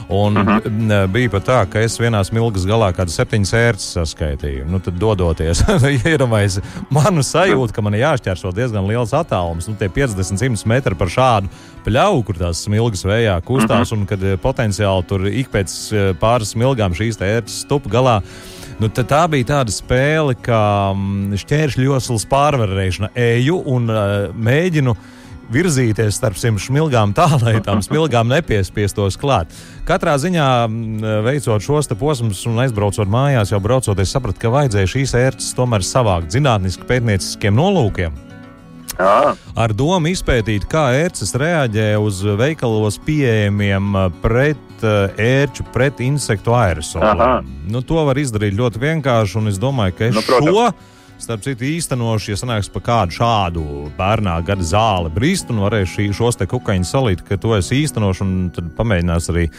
Un 0.09 0.37
uh 0.37 0.43
mhm. 0.45 0.91
-huh. 0.91 1.07
bija 1.09 1.31
pat 1.31 1.45
tā, 1.49 1.67
ka 1.71 1.81
es 1.81 1.97
vienā 2.01 2.21
smilgas 2.25 2.67
galā 2.69 2.93
kādas 2.93 3.17
septiņas 3.17 3.53
ērces 3.55 3.93
saskaitīju. 3.97 4.67
Nu, 4.69 4.79
tad, 4.79 4.99
dodoties, 5.01 5.63
iedomājieties, 6.13 6.61
manu 6.91 7.23
sajūtu, 7.23 7.73
ka 7.73 7.83
man 7.83 7.95
jāšķērso 7.95 8.53
diezgan 8.53 8.85
liels 8.87 9.15
attālums, 9.17 9.69
nu, 9.69 9.75
50-100 9.81 10.67
metri 10.67 10.95
par 10.95 11.09
šādu 11.09 11.49
pļauju, 11.87 12.23
kur 12.25 12.37
tās 12.37 12.65
smilgas 12.65 13.05
vējā 13.05 13.41
kustās, 13.45 13.93
uh 13.93 13.97
-huh. 13.97 14.01
un 14.01 14.07
kad 14.07 14.23
eh, 14.23 14.37
potenciāli 14.37 15.07
tur 15.09 15.27
ik 15.27 15.49
pēc 15.49 15.73
pāris 16.21 16.53
smilgām 16.53 16.93
šīs 16.93 17.21
ērces 17.21 17.65
stup 17.65 17.89
galā. 17.89 18.21
Nu, 18.83 18.89
tā 18.91 19.21
bija 19.31 19.47
tāda 19.53 19.71
spēle, 19.71 20.35
kā 20.43 20.63
mm, 20.95 21.37
šķēršļu 21.45 21.85
joslas 21.87 22.25
pārvarēšana. 22.31 23.13
Eju 23.15 23.61
un 23.71 23.87
uh, 23.93 24.33
mēģinu 24.35 24.97
virzīties 25.55 26.19
starp 26.19 26.39
šīm 26.41 26.59
smilgām 26.59 27.15
tā, 27.17 27.29
lai 27.43 27.59
tām 27.65 27.83
smilgām 27.87 28.33
nepiespiestos 28.33 29.19
klāt. 29.21 29.53
Katrā 29.89 30.17
ziņā, 30.19 30.49
veicot 31.27 31.63
šos 31.63 31.93
posmus 32.01 32.45
un 32.51 32.63
aizbraucot 32.65 33.11
mājās, 33.11 33.53
jau 33.55 33.63
braucot, 33.63 34.01
es 34.01 34.15
sapratu, 34.15 34.41
ka 34.43 34.55
vajadzēja 34.55 34.95
šīs 34.97 35.19
ērces 35.21 35.57
tomēr 35.59 35.85
savākt 35.87 36.35
zinātniski 36.35 36.89
pētnieciskiem 36.89 37.55
nolūkiem. 37.55 38.34
Jā. 38.99 39.35
Ar 39.59 39.75
domu 39.77 40.11
izpētīt, 40.13 40.67
kā 40.71 40.89
ērces 41.01 41.35
reaģē 41.41 41.95
uz 42.03 42.23
veikalos 42.39 42.99
pieejamiem 43.05 43.97
pret 44.23 44.85
ērču, 44.85 45.67
pret 45.75 46.01
insektu 46.05 46.55
aerosolu. 46.57 47.29
Nu, 47.71 47.83
to 47.87 48.03
var 48.07 48.19
izdarīt 48.21 48.57
ļoti 48.59 48.83
vienkārši, 48.83 49.39
un 49.41 49.53
es 49.53 49.61
domāju, 49.63 49.97
ka 49.99 50.11
nu, 50.15 50.25
protams. 50.27 50.51
šo 50.51 50.94
Starp 51.15 51.45
citu, 51.47 51.63
īstenošu, 51.63 52.33
ja 52.33 52.37
sanāks 52.37 52.67
pa 52.75 52.81
kādu 52.83 53.15
šādu 53.15 53.63
bērnā 53.95 54.35
gada 54.45 54.65
zāli 54.67 55.13
brīst 55.15 55.49
un 55.53 55.61
varēšu 55.63 55.93
šī, 55.93 56.07
šos 56.19 56.41
te 56.41 56.47
kukaiņus 56.51 56.91
salīt, 56.91 57.21
ka 57.25 57.39
to 57.41 57.53
es 57.55 57.71
īstenošu, 57.73 58.25
un 58.27 58.49
tad 58.53 58.73
pamēģinās 58.75 59.31
arī 59.31 59.45
uh, 59.47 59.55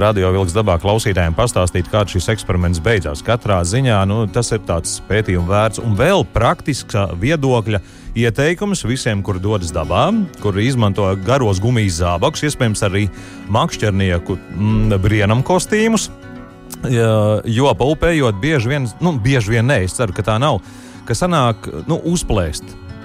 radio 0.00 0.32
vilks 0.32 0.56
dabā 0.56 0.78
klausītājiem 0.80 1.36
pastāstīt, 1.36 1.90
kā 1.92 2.06
šis 2.08 2.30
eksperiments 2.32 2.80
beidzās. 2.82 3.20
Katrā 3.26 3.60
ziņā 3.68 3.98
nu, 4.08 4.22
tas 4.32 4.48
ir 4.56 4.62
tāds 4.66 4.96
pētījuma 5.06 5.50
vērts 5.50 5.82
un 5.84 5.98
vēl 6.00 6.24
praktisks 6.32 6.96
viedokļa 7.20 7.82
ieteikums 8.16 8.86
visiem, 8.88 9.20
kur 9.22 9.36
dodas 9.42 9.74
dabā, 9.76 10.08
kur 10.40 10.56
izmanto 10.64 11.10
garos 11.26 11.60
gumijas 11.60 12.00
zābakus, 12.00 12.46
iespējams 12.48 12.86
arī 12.88 13.04
makšķernieku 13.52 14.38
mm, 14.40 14.96
brienam 15.04 15.44
kostīmus. 15.44 16.08
Jo 16.86 17.70
pa 17.78 17.86
upējot, 17.88 18.40
bieži 18.40 18.72
vien, 18.72 18.90
nu, 19.04 19.14
bieži 19.22 19.54
vien 19.54 19.68
nē, 19.68 19.82
es 19.86 19.94
ceru, 19.96 20.14
ka 20.16 20.24
tā 20.26 20.40
nav 20.42 20.60
ka 21.06 21.16
sanāk 21.16 21.68
nu, 21.88 22.00
uzplēst. 22.12 22.64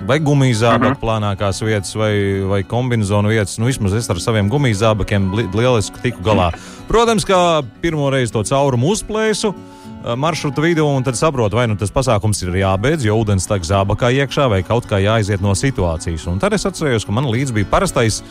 Vai 0.10 0.17
gumijas 0.17 0.63
zābaku 0.63 0.81
uh 0.81 0.89
mhm. 0.89 0.98
-huh. 0.98 1.01
plānākās 1.03 1.62
vietas, 1.65 1.96
vai, 1.96 2.41
vai 2.50 2.63
kombināciju 2.63 3.27
vietas. 3.29 3.58
Nu, 3.58 3.65
vismaz 3.65 3.93
es 3.93 4.10
ar 4.10 4.20
saviem 4.20 4.50
gumijas 4.50 4.81
zābakiem 4.81 5.34
li 5.36 5.48
lieliski 5.53 6.01
tiku 6.01 6.24
galā. 6.24 6.51
Protams, 6.88 7.25
kā 7.25 7.63
pirmo 7.81 8.10
reizi 8.10 8.34
to 8.34 8.43
caurumu 8.43 8.88
uzplēsu 8.88 9.53
maršruta 10.17 10.62
vidū, 10.63 10.86
un 10.86 11.03
tad 11.05 11.17
saprotu, 11.17 11.60
vai 11.60 11.67
nu 11.70 11.77
tas 11.77 11.91
pasākums 11.93 12.41
ir 12.46 12.55
jābeidz, 12.62 13.05
jo 13.05 13.17
ūdens 13.22 13.48
tek 13.50 13.65
zābakā 13.67 14.10
iekšā, 14.22 14.48
vai 14.50 14.62
kaut 14.65 14.88
kā 14.89 14.98
jāiziet 15.01 15.43
no 15.43 15.53
situācijas. 15.58 16.25
Un 16.31 16.41
tad 16.41 16.55
es 16.58 16.65
atceros, 16.65 17.05
ka 17.05 17.13
man 17.13 17.29
līdzi 17.29 17.53
bija 17.60 17.70
parastais 17.70 18.22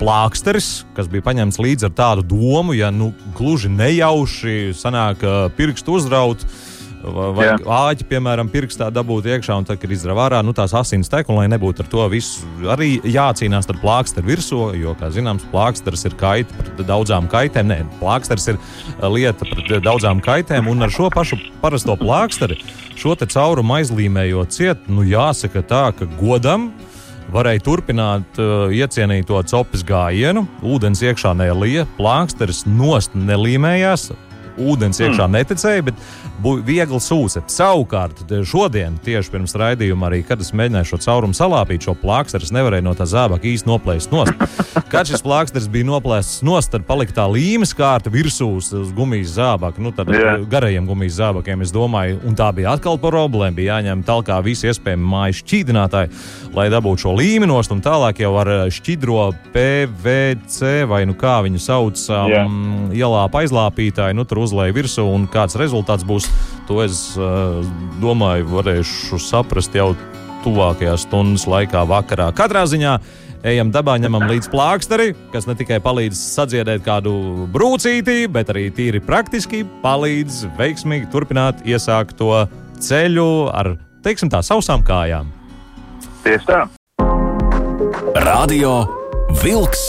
plāksteris, 0.00 0.84
kas 0.96 1.08
bija 1.12 1.26
paņemts 1.26 1.60
līdzi 1.60 1.88
ar 1.90 1.94
tādu 1.94 2.24
domu, 2.34 2.74
ja 2.74 2.90
nu 2.90 3.12
gluži 3.36 3.70
nejauši 3.70 4.72
sanāk 4.78 5.22
pirkstu 5.58 5.98
uzraut 6.00 6.42
Vai 7.04 7.46
Jā. 7.50 7.56
āķi, 7.60 8.06
piemēram, 8.08 8.48
pirkstā 8.52 8.88
dabūt 8.94 9.26
iekšā, 9.28 9.58
un 9.60 9.66
tad, 9.68 9.80
kad 9.82 9.92
izrāva 9.92 10.24
ārā, 10.28 10.40
nu, 10.46 10.54
tās 10.56 10.72
asins 10.76 11.10
tek, 11.12 11.28
un 11.28 11.36
lai 11.40 11.48
nebūtu 11.52 11.84
ar 11.84 11.90
to 11.92 12.06
visu, 12.12 12.46
arī 12.72 12.96
jācīnās 13.04 13.68
ar 13.68 13.80
plāksteru 13.82 14.30
virsū, 14.30 14.60
jo, 14.80 14.94
kā 15.00 15.10
zināms, 15.12 15.44
plāksters 15.52 16.06
ir 16.08 16.16
kaita 16.20 16.56
pret 16.56 16.80
daudzām 16.88 17.28
kaitēm. 17.32 17.68
Nē, 17.68 17.78
plāksters 18.00 18.48
ir 18.54 18.60
lieta 19.04 19.44
pret 19.50 19.76
daudzām 19.84 20.22
kaitēm, 20.24 20.70
un 20.72 20.86
ar 20.86 20.94
šo 20.94 21.10
pašu 21.12 21.38
parasto 21.60 21.98
plāksteri 22.00 22.58
šo 22.96 23.14
te 23.18 23.28
caurumu 23.28 23.78
aizlīmējot 23.80 24.54
ciet, 24.54 24.88
nu, 24.88 25.04
jāsaka 25.04 25.64
tā, 25.66 25.84
ka 25.98 26.08
godam 26.16 26.70
varēja 27.34 27.64
turpināt 27.64 28.38
uh, 28.40 28.70
iecienīto 28.72 29.40
copes 29.50 29.84
gājienu. 29.86 30.44
Ūdens 30.64 31.02
iekšā 31.04 31.34
nelija, 31.36 31.88
plāksteris 31.98 32.64
nost 32.68 33.16
nelīmējās, 33.18 34.12
ūdens 34.60 35.00
iekšā 35.02 35.26
mm. 35.26 35.36
neticēja, 35.38 35.86
bet 35.90 36.02
viegli 36.66 37.00
sūce. 37.02 37.42
Savukārt, 37.50 38.24
šodien, 38.48 38.98
tieši 39.04 39.32
pirms 39.32 39.56
raidījuma, 39.58 40.08
arī 40.08 40.22
kad 40.26 40.42
es 40.42 40.52
mēģināju 40.56 40.90
šo 40.92 41.00
caurumu 41.06 41.36
salāpīt, 41.36 41.86
šo 41.86 41.96
plāksteri, 41.98 42.46
es 42.46 42.54
nevarēju 42.54 42.86
no 42.86 42.94
tā 42.98 43.06
zābaka 43.08 43.48
īsti 43.50 43.70
noplēst 43.70 44.14
nost. 44.14 44.34
Kad 44.94 45.08
šis 45.08 45.24
plāksteris 45.24 45.66
bija 45.70 45.86
noplēsts 45.88 46.42
nost, 46.46 46.70
tad 46.70 46.84
palika 46.86 47.14
tā 47.16 47.24
līmes 47.30 47.72
kārta 47.74 48.10
virsū 48.12 48.46
uz 48.58 48.92
gumijas 48.94 49.32
zābaka, 49.38 49.82
nu, 49.82 49.90
tad 49.94 50.10
yeah. 50.12 50.38
garajiem 50.50 50.86
gumijas 50.86 51.16
zābakiem, 51.18 51.64
es 51.64 51.72
domāju, 51.74 52.20
un 52.26 52.36
tā 52.38 52.50
bija 52.54 52.74
atkal 52.76 52.98
problēma. 53.02 53.54
Bija 53.56 53.78
jāņem 53.78 54.04
talkā 54.06 54.38
visi 54.44 54.68
iespējami 54.70 55.08
mājas 55.10 55.40
šķīdinātāji, 55.42 56.12
lai 56.54 56.68
dabūtu 56.72 57.06
šo 57.06 57.14
līmeni 57.18 57.50
nost, 57.50 57.72
un 57.74 57.82
tālāk 57.84 58.22
jau 58.22 58.32
ar 58.38 58.52
šķidro 58.74 59.28
PVC 59.54 60.84
vai 60.90 61.02
nu 61.08 61.16
kā 61.18 61.40
viņu 61.46 61.62
sauc, 61.62 62.04
um, 62.10 62.30
yeah. 62.30 62.54
ielāpa 63.02 63.42
aizlāpītāju, 63.42 64.18
nu, 64.18 64.26
tur 64.28 64.43
uzlēja 64.44 64.76
virsū, 64.76 65.06
un 65.10 65.26
kāds 65.30 65.58
rezultāts 65.60 66.06
būs, 66.06 66.28
to 66.68 66.80
es 66.84 67.10
uh, 67.18 67.60
domāju, 68.02 68.48
varēšu 68.52 69.20
saprast 69.22 69.76
jau 69.76 69.92
tuvākajās 70.44 71.06
stundas 71.08 71.46
laikā, 71.48 71.84
vakarā. 71.88 72.28
Katrā 72.36 72.64
ziņā 72.68 72.98
ejam 73.48 73.70
dabā, 73.74 73.96
ņemam 74.00 74.26
līdzi 74.28 74.50
plāksteri, 74.52 75.12
kas 75.32 75.48
ne 75.48 75.56
tikai 75.58 75.80
palīdz 75.84 76.18
sadziedēt 76.18 76.84
kādu 76.84 77.14
brūcīti, 77.52 78.24
bet 78.32 78.52
arī 78.52 78.68
tīri 78.74 79.02
praktiski 79.04 79.64
palīdz 79.84 80.44
veiksmīgi 80.58 81.10
turpināt 81.12 81.64
iesākt 81.68 82.16
to 82.20 82.32
ceļu 82.84 83.28
ar, 83.52 83.74
teiksim, 84.04 84.32
tā 84.32 84.40
sausām 84.44 84.84
kājām. 84.84 85.32
Tieši 86.24 86.48
tā. 86.48 86.62
Radio 88.24 88.78
Vilks 89.42 89.84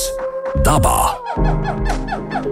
dabā. 0.66 1.16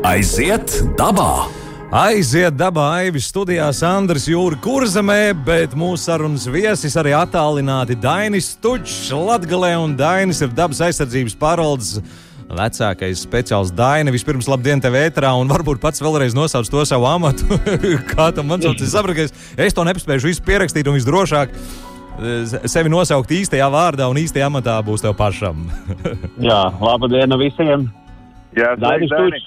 Aiziet 0.07 0.79
dabā! 0.99 1.62
Aiziet 1.93 2.55
dabā, 2.57 2.87
Aivis 3.03 3.27
studijās 3.29 3.83
Andris 3.85 4.23
Jūra 4.25 4.57
Kurzemē, 4.57 5.35
bet 5.45 5.75
mūsu 5.77 6.07
sarunas 6.07 6.47
viesis 6.49 6.95
arī 6.97 7.11
attālināti 7.13 7.93
Dainis 8.01 8.47
Stučs 8.55 9.11
Latgalē, 9.13 9.75
un 9.77 9.93
Dainis 9.93 10.41
ir 10.41 10.49
dabas 10.57 10.81
aizsardzības 10.87 11.37
pārvaldes 11.37 12.01
vecākais 12.49 13.21
speciāls 13.27 13.69
Daina. 13.77 14.09
Vispirms, 14.09 14.49
labdien, 14.49 14.81
tev 14.81 14.97
ētrā, 14.97 15.35
un 15.37 15.53
varbūt 15.53 15.83
pats 15.85 16.01
vēlreiz 16.01 16.33
nosauc 16.33 16.65
to 16.65 16.81
savu 16.89 17.05
amatu. 17.11 17.61
Kā 18.15 18.31
tam 18.33 18.49
man 18.49 18.65
sauc? 18.65 18.81
Es 18.81 18.97
saprotu, 18.97 19.21
ka 19.21 19.29
es, 19.29 19.37
es 19.69 19.77
to 19.77 19.85
nepaspēju 19.85 20.31
visu 20.31 20.49
pierakstīt, 20.49 20.89
un 20.89 20.97
visdrošāk 20.97 21.53
eh, 21.53 22.61
sevi 22.73 22.89
nosaukt 22.89 23.37
īstajā 23.37 23.69
vārdā 23.69 24.09
un 24.09 24.17
īstajā 24.17 24.49
amatā 24.49 24.81
būs 24.81 25.05
tev 25.05 25.13
pašam. 25.21 25.67
Jā, 26.49 26.63
labdien 26.81 27.37
visiem! 27.37 27.91
Dainis 28.53 29.11
Tučs, 29.13 29.45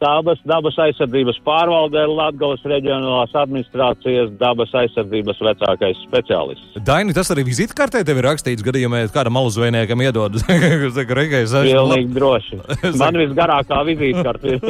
dabas, 0.00 0.40
dabas 0.48 0.76
aizsardzības 0.80 1.38
pārvaldē 1.44 2.04
Latgales 2.08 2.62
reģionālās 2.68 3.34
administrācijas 3.36 4.30
dabas 4.40 4.72
aizsardzības 4.80 5.42
vecākais 5.48 6.00
speciālists. 6.06 6.78
Daini, 6.86 7.14
tas 7.16 7.30
arī 7.34 7.44
vizitkartē 7.48 8.02
tev 8.08 8.20
ir 8.20 8.28
rakstīts 8.30 8.64
gadījumā, 8.64 9.02
ja 9.02 9.12
kādam 9.12 9.36
maluzvēniekam 9.38 10.04
iedod. 10.06 10.38
Reiz, 11.18 11.52
Pilnīgi 11.52 12.14
droši. 12.14 12.60
Man 13.02 13.18
visgarākā 13.20 13.82
vizītkarte 13.88 14.56
ir. 14.56 14.60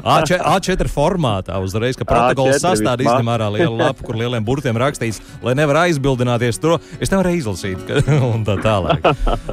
A4 0.54 0.90
formātā 0.90 1.60
uzreiz, 1.62 1.98
ka 1.98 2.08
protokols 2.08 2.62
sastāda 2.62 3.04
izņem 3.04 3.32
ārā 3.34 3.50
lielu 3.58 3.76
lapu, 3.76 4.06
kur 4.06 4.18
lieliem 4.20 4.44
burtiem 4.46 4.78
rakstīts, 4.80 5.20
lai 5.44 5.56
nevar 5.58 5.84
aizbildināties 5.84 6.60
to. 6.62 6.78
Es 7.02 7.12
nevaru 7.12 7.34
izlasīt, 7.36 7.84
un 8.30 8.44
tā 8.48 8.56
tālāk. 8.64 9.04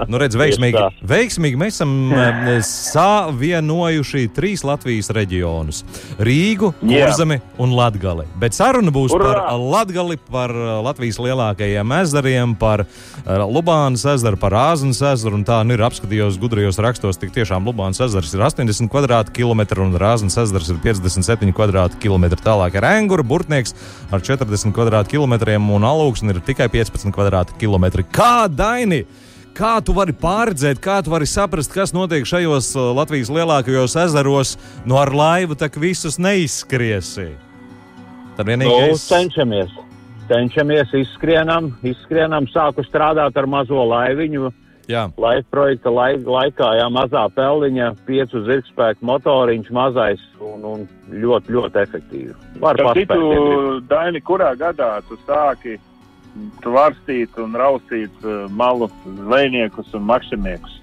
Nu, 0.07 0.19
redz, 0.21 0.37
veiksmīgi, 0.39 0.87
veiksmīgi 1.07 1.59
mēs 1.59 1.77
esam 1.77 1.93
savienojuši 2.77 4.27
trīs 4.35 4.63
Latvijas 4.67 5.09
reģionus- 5.15 5.83
Rīgu, 6.27 6.73
Kurzemi 6.81 7.39
un 7.57 7.73
Latgali. 7.75 8.25
Bet 8.39 8.53
saruna 8.53 8.91
būs 8.93 9.15
Urā! 9.15 9.33
par 9.33 9.59
Latgali, 9.59 10.17
par 10.17 10.53
uh, 10.53 10.77
Latvijas 10.85 11.17
lielākajiem 11.17 11.93
ezeriem, 12.01 12.55
par 12.55 12.85
uh, 12.85 12.87
Lubānas 13.49 14.05
ezeru, 14.13 14.37
par 14.37 14.53
Āznas 14.53 15.01
ezeru. 15.01 15.41
Tā 15.47 15.59
nu 15.65 15.75
ir 15.77 15.83
apskatījos 15.85 16.39
gudrajos 16.41 16.79
rakstos, 16.81 17.19
tik 17.21 17.33
tiešām 17.35 17.65
Lubānas 17.67 18.01
ezers 18.03 18.33
ir 18.33 18.41
80 18.45 18.89
km2 18.89 19.85
un 19.85 19.97
Āznas 19.97 20.37
ezers 20.37 20.69
ir 20.69 20.81
57 20.83 21.53
km2. 21.53 22.41
Tālāk 22.43 22.77
ir 22.77 22.89
Engura, 22.93 23.23
Burtnieks 23.23 23.75
ar 24.11 24.21
40 24.21 24.73
km2 24.73 25.57
un 25.77 25.87
Alūksne 25.87 26.35
ir 26.35 26.43
tikai 26.45 26.69
15 26.69 27.11
km2. 27.57 28.05
Kā 28.11 28.47
Daini? 28.47 29.05
Kā 29.57 29.79
tu 29.81 29.95
vari 29.97 30.13
pārredzēt, 30.13 30.77
kā 30.77 30.99
tu 31.01 31.09
vari 31.09 31.25
saprast, 31.25 31.71
kas 31.73 31.89
notiek 31.89 32.27
šajos 32.29 32.67
uh, 32.77 32.91
Latvijas 32.93 33.31
lielākajos 33.33 33.95
ezeros, 34.03 34.51
no 34.85 34.99
ar 35.01 35.09
laivu 35.09 35.57
tak 35.57 35.79
visus 35.81 36.19
neizskriesi? 36.21 37.31
Tad 38.37 38.45
vienīgais... 38.45 38.93
Nu, 38.93 38.99
cenšamies. 39.01 39.73
Cenšamies, 40.29 40.93
izskrienam, 41.01 41.71
izskrienam, 41.81 42.45
sāku 42.53 42.85
strādāt 42.85 43.39
ar 43.39 43.49
mazo 43.49 43.81
laiviņu. 43.89 44.51
Jā. 44.91 45.07
Laika 45.17 45.49
projekta 45.49 45.89
laik, 45.89 46.21
laikā, 46.29 46.69
jā, 46.77 46.85
mazā 46.93 47.25
pelniņa, 47.33 47.89
piecu 48.05 48.45
zirgspēku 48.45 49.09
motoriņš, 49.09 49.73
mazais 49.73 50.21
un, 50.37 50.69
un 50.69 50.85
ļoti, 51.09 51.57
ļoti 51.57 51.81
efektīvi. 51.81 52.37
Var 52.61 52.83
paspēt. 52.85 53.17
Daini, 53.89 54.21
kurā 54.21 54.53
gadā 54.59 54.99
tu 55.09 55.17
sāki 55.25 55.79
tvarstīt 56.63 57.37
un 57.41 57.55
raustīt 57.57 58.25
uh, 58.25 58.45
malu 58.49 58.89
zvejniekus 59.05 59.93
un 59.97 60.05
makšķerniekus? 60.09 60.79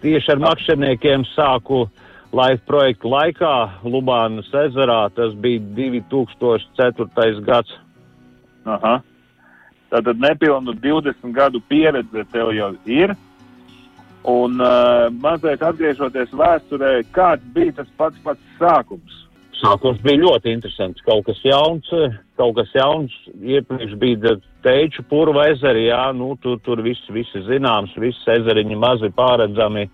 Tieši 0.00 0.32
ar 0.32 0.40
makšķerniekiem 0.40 1.26
sāku 1.34 1.84
laiva 2.32 2.62
projekta 2.66 3.10
laikā 3.10 3.54
Lubānas 3.84 4.48
ezerā. 4.64 5.02
Tas 5.14 5.34
bija 5.34 5.60
2004. 5.76 7.40
gads. 7.46 7.76
Aha. 8.64 9.00
Tātad 9.90 10.20
nepilnu 10.22 10.76
20 10.78 11.34
gadu 11.34 11.60
pieredze 11.68 12.24
tev 12.32 12.52
jau 12.54 12.70
ir. 12.86 13.16
Un 14.30 14.60
uh, 14.60 15.08
mazliet 15.16 15.62
atgriežoties 15.64 16.32
vēsturē, 16.36 17.00
kāds 17.14 17.44
bija 17.54 17.78
tas 17.80 17.88
pats 17.96 18.20
pats 18.24 18.56
sākums? 18.60 19.16
Sākums 19.60 20.00
bija 20.04 20.22
ļoti 20.22 20.54
interesants. 20.54 21.02
Kaut 21.04 21.26
kas 21.26 21.40
jauns, 21.44 21.88
kaut 22.40 22.54
kas 22.56 22.70
jauns. 22.74 23.12
Iepriekš 23.44 23.96
bija 24.00 24.36
teiču 24.64 25.04
purva 25.10 25.48
ezeri, 25.52 25.88
jā, 25.90 26.06
nu, 26.16 26.32
tur, 26.40 26.58
tur 26.64 26.80
viss, 26.84 27.10
viss 27.12 27.36
zināms, 27.48 27.92
viss 28.00 28.28
ezeriņi 28.28 28.78
mazi 28.80 29.12
pāredzami. 29.16 29.86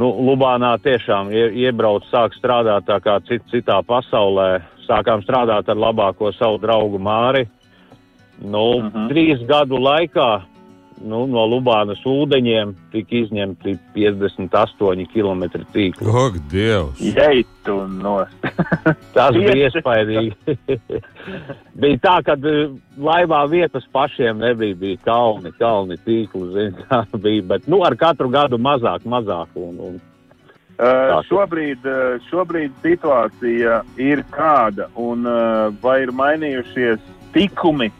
Nu, 0.00 0.08
Lubānā 0.26 0.74
tiešām 0.84 1.32
ie, 1.32 1.48
iebrauc, 1.64 2.04
sāk 2.10 2.36
strādāt 2.36 2.86
tā 2.88 2.98
kā 3.04 3.18
cit, 3.28 3.44
citā 3.52 3.80
pasaulē. 3.86 4.62
Sākām 4.86 5.22
strādāt 5.24 5.68
ar 5.70 5.78
labāko 5.78 6.32
savu 6.36 6.58
draugu 6.60 7.00
Māri. 7.00 7.46
Nu, 8.40 8.78
uh 8.78 8.84
mhm. 8.84 8.96
-huh. 8.96 9.08
Trīs 9.08 9.46
gadu 9.46 9.78
laikā 9.78 10.42
nu, 11.00 11.24
no 11.30 11.44
Lubānas 11.48 12.02
ūdeņiem 12.08 12.74
tika 12.92 13.16
izņemti 13.22 13.74
58 13.94 15.06
km 15.12 15.44
tīkli. 15.74 16.08
Ak, 16.22 16.38
Dievs! 16.52 17.00
Jeitu 17.00 17.78
no! 17.96 18.18
Tas 19.16 19.36
bija 19.36 19.68
iespaidīgi. 19.68 20.58
bija 21.82 22.00
tā, 22.04 22.16
ka 22.26 22.36
uh, 22.36 22.76
laivā 22.98 23.42
vietas 23.50 23.88
pašiem 23.94 24.42
nebija, 24.42 24.78
bija 24.78 25.02
kalni, 25.06 25.54
kalni 25.58 25.98
tīkli, 26.06 26.48
zin, 26.56 26.80
tā 26.90 27.04
bija, 27.16 27.48
bet, 27.54 27.68
nu, 27.70 27.82
ar 27.86 27.98
katru 27.98 28.30
gadu 28.32 28.60
mazāk, 28.60 29.06
mazāk. 29.08 29.52
Un, 29.58 29.76
un, 29.90 30.00
Uh, 30.82 31.20
šobrīd, 31.28 31.84
uh, 31.84 32.16
šobrīd 32.30 32.72
situācija 32.82 33.82
ir 34.00 34.22
kāda, 34.32 34.88
un 34.98 35.28
uh, 35.28 35.68
vai 35.84 35.98
ir 36.06 36.10
mainījušies 36.16 37.04
tikumi 37.34 37.90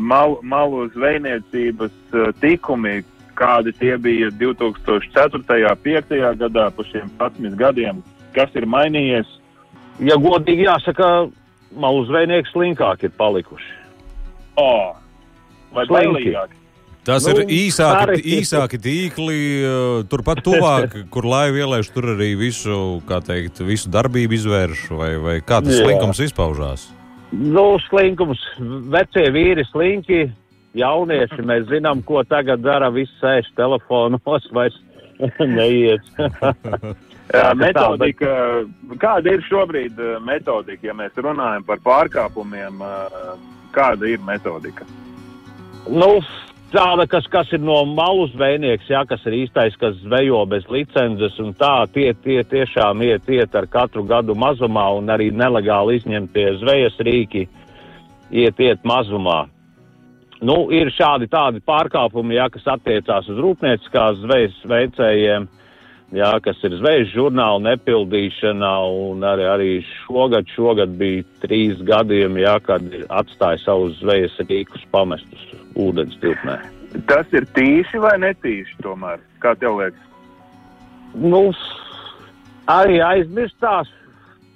mal, 0.00 0.38
malu 0.42 0.86
zvejniecības 0.94 1.94
eh, 2.14 2.28
tikumi, 2.40 3.00
kādi 3.38 3.72
tie 3.78 3.96
bija 3.98 4.30
2004. 4.38 5.34
un 5.34 5.44
2005. 5.48 6.38
gadā, 6.38 6.68
pa 6.74 6.86
šiem 6.86 7.10
11 7.18 7.58
gadiem, 7.58 8.02
kas 8.34 8.54
ir 8.54 8.66
mainījies? 8.66 9.26
Ja 10.02 10.14
godīgi 10.18 10.68
jāsaka, 10.68 11.30
malu 11.74 12.04
zvejnieki 12.06 12.52
slinkāki 12.52 13.10
ir 13.10 13.16
palikuši. 13.18 13.74
O, 14.58 14.70
vai 15.74 15.86
bailīgāki? 15.90 16.54
Tas 17.08 17.24
nu, 17.24 17.32
ir 17.32 17.48
īsāki, 17.48 18.00
arī. 18.04 18.18
īsāki 18.36 18.78
tīkli, 18.84 19.40
eh, 19.64 20.04
turpat 20.10 20.42
tuvāk, 20.44 20.98
kur 21.14 21.26
laiva 21.26 21.64
ielaiž, 21.64 21.90
tur 21.94 22.12
arī 22.14 22.34
visu, 22.38 23.00
teikt, 23.08 23.62
visu 23.64 23.90
darbību 23.90 24.38
izvērš, 24.38 24.86
vai, 24.92 25.10
vai 25.16 25.36
kā 25.40 25.62
tas 25.64 25.78
Jā. 25.78 25.86
slinkums 25.86 26.22
izpaužās? 26.28 26.90
Nu, 27.30 27.76
slinkums, 27.88 28.40
vecie 28.92 29.26
vīri 29.34 29.64
slinki, 29.68 30.22
jaunieši, 30.78 31.42
mēs 31.44 31.66
zinām, 31.68 32.00
ko 32.06 32.22
tagad 32.24 32.62
dara, 32.64 32.88
visi 32.94 33.12
sēž 33.20 33.50
telefonos, 33.58 34.48
vairs 34.56 34.78
neiet. 35.42 36.08
Metodika, 37.58 38.30
kāda 38.96 39.34
ir 39.36 39.42
šobrīd 39.44 39.98
eh, 40.00 40.14
metodika, 40.24 40.86
ja 40.88 40.94
mēs 40.96 41.18
runājam 41.20 41.66
par 41.68 41.82
pārkāpumiem, 41.84 42.80
eh, 42.80 43.26
kāda 43.74 44.08
ir 44.08 44.22
metodika? 44.24 44.86
Nu, 45.88 46.22
tāda, 46.72 47.06
kas, 47.08 47.26
kas 47.30 47.50
ir 47.52 47.62
no 47.64 47.80
malu 47.88 48.26
zvejnieks, 48.32 48.88
jā, 48.90 49.02
kas 49.08 49.24
ir 49.28 49.36
īstais, 49.42 49.76
kas 49.80 49.96
zvejo 50.02 50.44
bez 50.50 50.66
licences, 50.72 51.36
un 51.42 51.52
tā 51.56 51.86
tie, 51.94 52.10
tie 52.24 52.42
tiešām 52.44 53.02
iet, 53.06 53.28
iet 53.28 53.54
ar 53.56 53.68
katru 53.70 54.04
gadu 54.08 54.36
mazumā, 54.38 54.88
un 54.98 55.12
arī 55.12 55.30
nelegāli 55.34 55.98
izņemtie 56.00 56.48
zvejas 56.62 56.98
rīki 57.04 57.46
iet, 58.30 58.60
iet 58.60 58.84
mazumā. 58.84 59.46
Nu, 60.38 60.68
ir 60.70 60.92
šādi 60.94 61.26
tādi 61.30 61.62
pārkāpumi, 61.66 62.36
jā, 62.38 62.46
kas 62.54 62.68
attiecās 62.76 63.26
uz 63.32 63.40
rūpnieciskās 63.42 64.20
zvejas 64.22 64.58
veicējiem, 64.70 65.48
jā, 66.14 66.32
kas 66.44 66.62
ir 66.68 66.76
zvejas 66.78 67.10
žurnāla 67.14 67.64
nepildīšana, 67.72 68.74
un 69.10 69.26
arī, 69.26 69.48
arī 69.50 69.70
šogad, 70.04 70.46
šogad 70.54 70.94
bija 71.00 71.26
trīs 71.42 71.82
gadiem, 71.82 72.38
jā, 72.38 72.58
kad 72.62 72.86
atstāja 73.08 73.64
savus 73.64 73.98
zvejas 74.02 74.38
rīkus 74.46 74.86
pamestus 74.94 75.57
ūdens 75.76 76.16
tilpnē. 76.22 76.58
Tas 77.08 77.28
ir 77.36 77.44
tīši 77.56 78.00
vai 78.00 78.16
netīši 78.22 78.80
tomēr? 78.84 79.20
Kā 79.42 79.54
tev 79.60 79.80
liekas? 79.80 80.04
Nu, 81.18 81.48
arī 82.70 83.00
aizmirstās. 83.04 83.90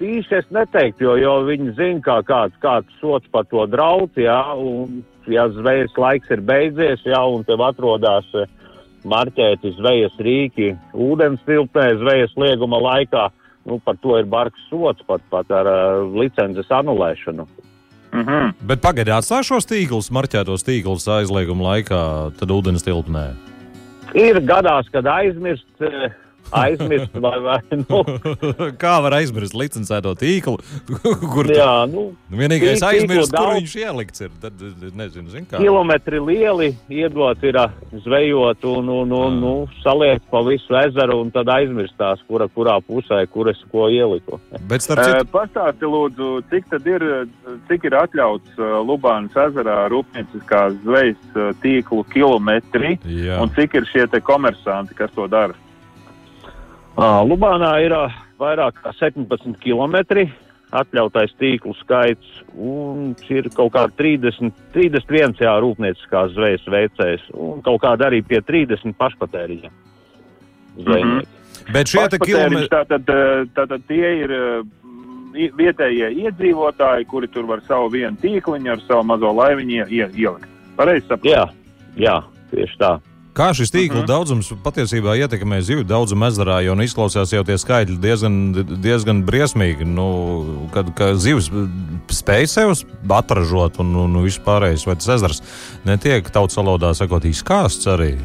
Tīši 0.00 0.38
es 0.40 0.48
neteiktu, 0.50 1.04
jo, 1.04 1.16
jo 1.20 1.34
viņi 1.46 1.74
zina, 1.78 2.00
kā 2.02 2.16
kāds, 2.26 2.56
kāds 2.62 2.96
sots 2.98 3.28
par 3.30 3.44
to 3.52 3.62
draudz, 3.70 4.16
jā, 4.18 4.40
un 4.58 5.02
ja 5.30 5.44
zvejas 5.52 5.94
laiks 6.00 6.32
ir 6.34 6.42
beidzies, 6.42 7.04
jā, 7.06 7.20
un 7.22 7.44
tev 7.46 7.62
atrodas 7.62 8.26
eh, 8.34 8.48
marķēti 9.06 9.76
zvejas 9.76 10.16
rīki 10.18 10.72
ūdens 10.94 11.44
tilpnē, 11.46 11.92
zvejas 12.00 12.34
lieguma 12.40 12.80
laikā, 12.82 13.28
nu, 13.68 13.78
par 13.84 14.00
to 14.02 14.16
ir 14.18 14.26
bargs 14.26 14.66
sots 14.70 15.04
pat, 15.06 15.22
pat 15.30 15.50
ar 15.54 15.70
uh, 15.70 16.16
licences 16.18 16.70
anulēšanu. 16.72 17.46
Mm 18.12 18.26
-hmm. 18.26 18.52
Bet 18.60 18.80
pagaidiet, 18.80 19.14
atstāj 19.16 19.42
šos 19.42 19.66
tīklus, 19.66 20.10
marķētos 20.12 20.64
tīklus 20.66 21.08
aizlieguma 21.08 21.64
laikā, 21.72 22.32
tad 22.38 22.50
ūdens 22.50 22.84
tilpnē. 22.84 23.32
Ir 24.14 24.40
gadās, 24.40 24.88
kad 24.92 25.06
aizmirst. 25.06 25.66
Aizmirst. 26.52 27.14
Vai, 27.14 27.38
vai, 27.40 27.60
nu. 27.70 28.02
Kā 28.82 28.96
var 29.04 29.16
aizmirst 29.18 29.56
licencēto 29.56 30.12
tīklu? 30.20 30.58
kur 31.34 31.48
Jā, 31.52 31.84
nu, 31.90 32.10
vienīgais 32.32 32.82
aizmirst, 32.86 33.32
kur 33.34 33.54
viņš 33.56 33.76
ielikts 33.80 34.24
ir. 34.26 34.32
Tad, 34.42 34.60
nezinu, 34.96 35.32
zin, 35.32 35.46
kā. 35.48 35.60
Kilometri 35.62 36.20
lieli 36.22 36.72
iedot 36.92 37.42
ir 37.46 37.58
zvejot 38.04 38.66
un, 38.68 38.90
un, 38.92 39.14
un 39.16 39.40
nu, 39.42 39.54
saliekt 39.82 40.28
pa 40.32 40.42
visu 40.46 40.76
ezeru 40.82 41.20
un 41.22 41.32
tad 41.34 41.50
aizmirstās, 41.52 42.22
kura, 42.28 42.48
kurā 42.52 42.78
pusē, 42.84 43.22
kur 43.32 43.50
es 43.52 43.60
ko 43.72 43.88
ieliku. 43.92 44.40
Bet 44.70 44.84
starp 44.84 45.08
citu... 45.08 45.30
Pastāsti 45.32 45.88
lūdzu, 45.88 46.30
cik 46.52 46.68
tad 46.72 46.86
ir, 46.90 47.06
cik 47.70 47.88
ir 47.88 47.98
atļauts 48.02 48.60
Lubānas 48.86 49.36
ezerā 49.48 49.86
rūpnieciskās 49.92 50.76
zvejas 50.84 51.56
tīklu 51.62 52.04
kilometri 52.12 52.96
Jā. 53.08 53.40
un 53.42 53.52
cik 53.56 53.78
ir 53.80 53.88
šie 53.90 54.06
te 54.12 54.20
komersanti, 54.24 54.96
kas 54.98 55.12
to 55.16 55.28
dara? 55.30 55.56
Lubānā 56.96 57.72
ir 57.84 57.94
vairāk 58.40 58.80
kā 58.82 58.92
17 58.98 59.56
km 59.62 59.96
atļautais 60.72 61.34
tīklu 61.36 61.74
skaits, 61.82 62.28
un 62.56 63.12
ir 63.28 63.48
kaut 63.52 63.74
kāda 63.74 63.92
30, 63.98 64.52
31 64.72 65.42
jā, 65.44 65.52
rūpnieciskās 65.60 66.32
zvejas 66.32 66.64
veicējs, 66.64 67.26
un 67.36 67.60
kaut 67.64 67.82
kāda 67.84 68.08
arī 68.08 68.22
pie 68.24 68.40
30 68.40 68.96
pašpatēriņa 68.96 69.70
zvejnieki. 70.78 71.04
Mm 71.04 71.20
-hmm. 71.20 71.72
Bet 71.72 71.88
šie 71.92 72.08
kilometri... 72.24 72.68
tātad, 72.68 73.12
tātad 73.54 73.82
tie 73.86 74.14
ir 74.24 74.32
vietējie 75.32 76.08
iedzīvotāji, 76.24 77.06
kuri 77.06 77.28
tur 77.28 77.46
var 77.46 77.60
savu 77.68 77.88
vienu 77.92 78.16
tīkliņu 78.22 78.72
ar 78.72 78.80
savu 78.88 79.04
mazo 79.04 79.32
laiviņu 79.32 79.86
ielikt. 79.88 80.48
Pareizi 80.76 81.06
saprotu? 81.06 81.28
Jā, 81.28 81.48
jā, 81.96 82.22
tieši 82.50 82.78
tā. 82.78 82.98
Kā 83.32 83.48
šis 83.56 83.70
tīkla 83.72 84.02
uh 84.02 84.02
mhm. 84.02 84.04
-huh. 84.04 84.08
daudzums 84.08 84.52
patiesībā 84.64 85.14
ietekmē 85.16 85.60
zivju 85.60 85.84
daudzumu 85.88 86.26
ezerā, 86.26 86.60
jo 86.64 86.74
nu, 86.74 86.82
izklausās 86.84 87.32
jau 87.32 87.44
tie 87.44 87.56
skaitļi 87.58 87.96
diezgan, 88.00 88.34
diezgan 88.82 89.22
briesmīgi. 89.24 89.84
Nu, 89.88 90.68
kad 90.74 90.92
kad 90.94 91.16
zivs 91.16 91.48
spēj 92.12 92.46
sev 92.46 92.72
atražot 93.08 93.78
un, 93.80 93.94
un, 93.96 94.16
un 94.16 94.24
vispārējais, 94.24 94.84
vai 94.86 94.94
tas 94.94 95.08
ezers 95.08 95.42
netiek 95.84 96.28
tautas 96.30 96.56
valodā 96.56 96.92
sakot 96.94 97.24
izkāsts 97.24 97.88
arī? 97.88 98.18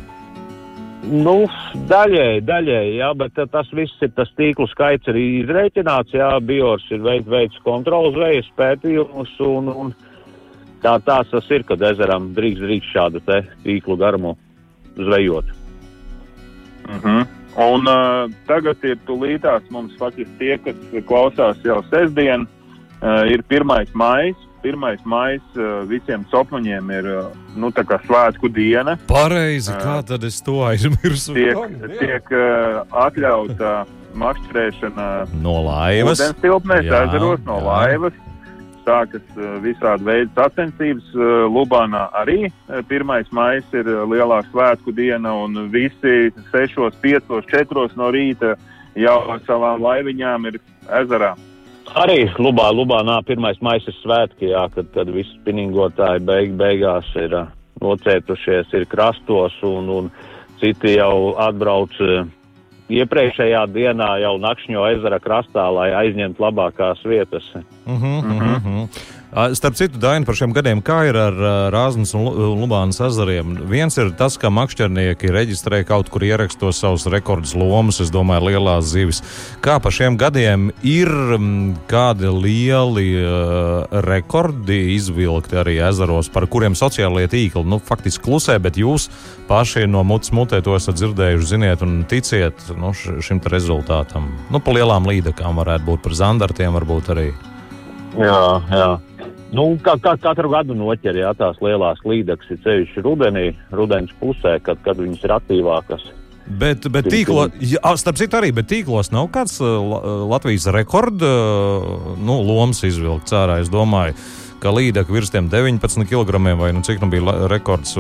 Nu, 1.08 1.46
daļēji, 1.88 2.42
daļēji, 2.44 2.98
jā, 2.98 3.14
bet 3.16 3.40
tas 3.52 3.70
viss 3.72 4.02
ir 4.02 4.12
tas 4.12 4.28
tīklu 4.36 4.68
skaits 4.68 5.08
arī 5.08 5.24
izreikināts. 5.44 6.12
Jā, 6.12 6.34
biors 6.44 6.84
ir 6.92 7.00
veids, 7.00 7.30
veids 7.32 7.56
kontrols 7.64 8.12
zvejas 8.18 8.50
pētījumus 8.58 9.32
un, 9.40 9.72
un 9.72 9.94
tā 10.84 10.98
tās 11.00 11.32
tas 11.32 11.48
ir, 11.50 11.64
kad 11.64 11.82
ezeram 11.82 12.34
drīkst, 12.36 12.66
drīkst 12.66 12.92
šādu 12.92 13.24
te 13.24 13.40
tīklu 13.64 13.96
garumu 13.96 14.36
zvejot. 14.98 15.46
Uh 16.88 17.04
-huh. 17.04 17.26
Un 17.58 17.88
uh, 17.90 18.30
tagad 18.46 18.84
ir 18.86 19.00
tūlītās 19.08 19.66
mums 19.74 19.96
faktiski 19.98 20.34
tie, 20.38 20.58
kas 20.62 20.76
klausās 21.10 21.58
jau 21.66 21.82
sestdien, 21.90 22.46
uh, 23.02 23.26
ir 23.26 23.44
1. 23.50 23.66
maijs. 23.94 24.38
1. 24.64 24.98
maijs 25.06 25.42
uh, 25.56 25.90
visiem 25.90 26.26
sopuņiem 26.32 26.92
ir 26.92 27.06
uh, 27.06 27.26
nu, 27.56 27.72
svētku 27.72 28.50
diena. 28.54 28.98
Pareizi, 29.08 29.72
uh, 29.72 29.78
kā 29.82 30.04
tad 30.06 30.24
es 30.24 30.42
to 30.42 30.62
aizmirsu? 30.66 31.34
Tiek, 31.34 31.58
tiek 32.00 32.32
uh, 32.32 32.86
atļauta 32.92 33.86
makšķerēšana 34.14 35.28
no 35.42 35.62
laivas. 35.66 36.22
Tilpnēs, 36.42 36.86
ezeros, 36.86 37.40
no 37.46 37.58
jā. 37.58 37.66
laivas 37.66 38.27
sākas 38.88 39.26
eh, 39.36 39.58
visādi 39.64 40.08
veidi 40.08 40.32
sacensības. 40.38 41.10
Eh, 41.16 41.34
Lubānā 41.52 42.08
arī 42.22 42.40
1. 42.70 43.12
Eh, 43.20 43.34
maija 43.36 43.82
ir 43.82 43.92
lielā 44.12 44.42
svētku 44.52 44.94
diena, 44.96 45.34
un 45.44 45.68
visi 45.74 46.32
6, 46.54 46.80
5, 47.04 47.36
4 47.52 48.00
no 48.00 48.12
rīta 48.16 48.56
jau 48.98 49.20
ar 49.34 49.44
savām 49.48 49.84
laiviņām 49.84 50.50
ir 50.52 50.60
ezerā. 51.02 51.36
Arī 51.98 52.26
Lubā, 52.36 52.68
Lubānā 52.76 53.22
1. 53.24 53.62
maija 53.64 53.84
ir 53.88 54.00
svētki, 54.02 54.52
jā, 54.52 54.66
kad, 54.74 54.90
kad 54.96 55.12
visi 55.14 55.38
spinningotāji 55.38 56.26
beig, 56.28 56.58
beigās 56.60 57.08
ir 57.16 57.36
nocietušies, 57.82 58.74
ir 58.74 58.88
krastos, 58.90 59.56
un, 59.64 59.88
un 59.94 60.10
citi 60.60 60.98
jau 60.98 61.38
atbrauc 61.40 61.94
iepriekšējā 62.90 63.66
dienā 63.74 64.10
jau 64.24 64.36
nakšņo 64.42 64.86
ezera 64.96 65.20
krastā, 65.24 65.68
lai 65.74 65.92
aizņemtu 66.06 66.44
labākās 66.44 67.04
vietas. 67.06 67.44
Uh 67.56 67.94
-huh, 67.94 68.20
uh 68.24 68.64
-huh. 68.66 68.88
Starp 69.38 69.76
citu, 69.78 70.00
Daina, 70.02 70.26
par 70.26 70.34
šiem 70.34 70.50
gadiem, 70.50 70.80
kā 70.82 71.04
ir 71.06 71.18
ar 71.20 71.36
Rāznas 71.70 72.16
un 72.18 72.26
Lubānas 72.58 72.98
ezeriem? 73.06 73.52
Viens 73.70 73.94
ir 74.02 74.10
tas, 74.18 74.34
ka 74.42 74.50
makšķernieki 74.50 75.30
reģistrē 75.30 75.84
kaut 75.86 76.08
kur 76.10 76.24
ierakstos 76.26 76.80
savus 76.82 77.06
rekordus 77.14 77.54
lomas, 77.54 78.00
es 78.02 78.10
domāju, 78.10 78.48
lielās 78.48 78.88
zivis. 78.90 79.20
Kā 79.62 79.76
pa 79.84 79.92
šiem 79.94 80.18
gadiem 80.18 80.72
ir 80.82 81.12
kādi 81.92 82.32
lieli 82.34 83.12
uh, 83.20 84.00
rekordi 84.08 84.80
izvilkti 84.96 85.60
arī 85.62 85.76
ezeros, 85.86 86.32
par 86.34 86.48
kuriem 86.50 86.74
sociālajie 86.74 87.30
tīkli, 87.36 87.66
nu, 87.70 87.78
faktiski 87.78 88.26
klusē, 88.26 88.56
bet 88.64 88.80
jūs 88.82 89.06
paši 89.46 89.86
no 89.86 90.02
mutes 90.02 90.34
mutē 90.34 90.64
to 90.66 90.74
esat 90.80 90.98
dzirdējuši, 90.98 91.52
ziniet 91.52 91.86
un 91.86 92.00
ticiet 92.10 92.72
nu, 92.74 92.90
šim 92.98 93.44
rezultātam. 93.54 94.32
Nu, 94.50 94.64
pa 94.66 94.74
lielām 94.74 95.06
līdekām 95.06 95.62
varētu 95.62 95.92
būt 95.92 96.04
par 96.08 96.18
zandartiem, 96.24 96.74
varbūt 96.74 97.14
arī. 97.14 97.28
Jā, 98.18 98.42
jā. 98.74 98.90
Nu, 99.56 99.70
kā, 99.84 99.96
kā 100.04 100.18
katru 100.20 100.52
gadu 100.52 100.76
noķer 100.76 101.22
jā, 101.22 101.34
tās 101.40 101.60
lielās 101.64 102.02
līnijas, 102.04 102.48
ir 102.52 102.60
ceļš 102.66 102.96
rudenī, 103.06 103.50
rudens 103.72 104.12
pusē, 104.20 104.58
kad, 104.64 104.82
kad 104.84 105.00
viņas 105.00 105.24
ir 105.24 105.36
aktīvākas. 105.38 106.08
Bet, 106.48 106.88
bet 106.92 107.10
tīklo, 107.12 107.50
jā, 107.60 107.92
starp 108.00 108.20
citu, 108.20 108.38
arī 108.40 108.54
tīklos 108.56 109.12
nav 109.12 109.28
kāds 109.36 109.60
Latvijas 109.60 110.70
rekords 110.72 111.24
nu, 112.24 112.38
lomas 112.48 112.84
izvilkts 112.88 113.36
ārā. 113.36 113.60
Es 113.64 113.72
domāju, 113.72 114.16
ka 114.64 114.72
līdeka 114.72 115.12
virs 115.12 115.32
tiem 115.34 115.52
19 115.52 116.08
kg 116.08 116.40
vai 116.60 116.72
nu, 116.76 116.84
cik 116.88 117.04
nu 117.04 117.12
bija 117.12 117.36
rekords. 117.52 117.98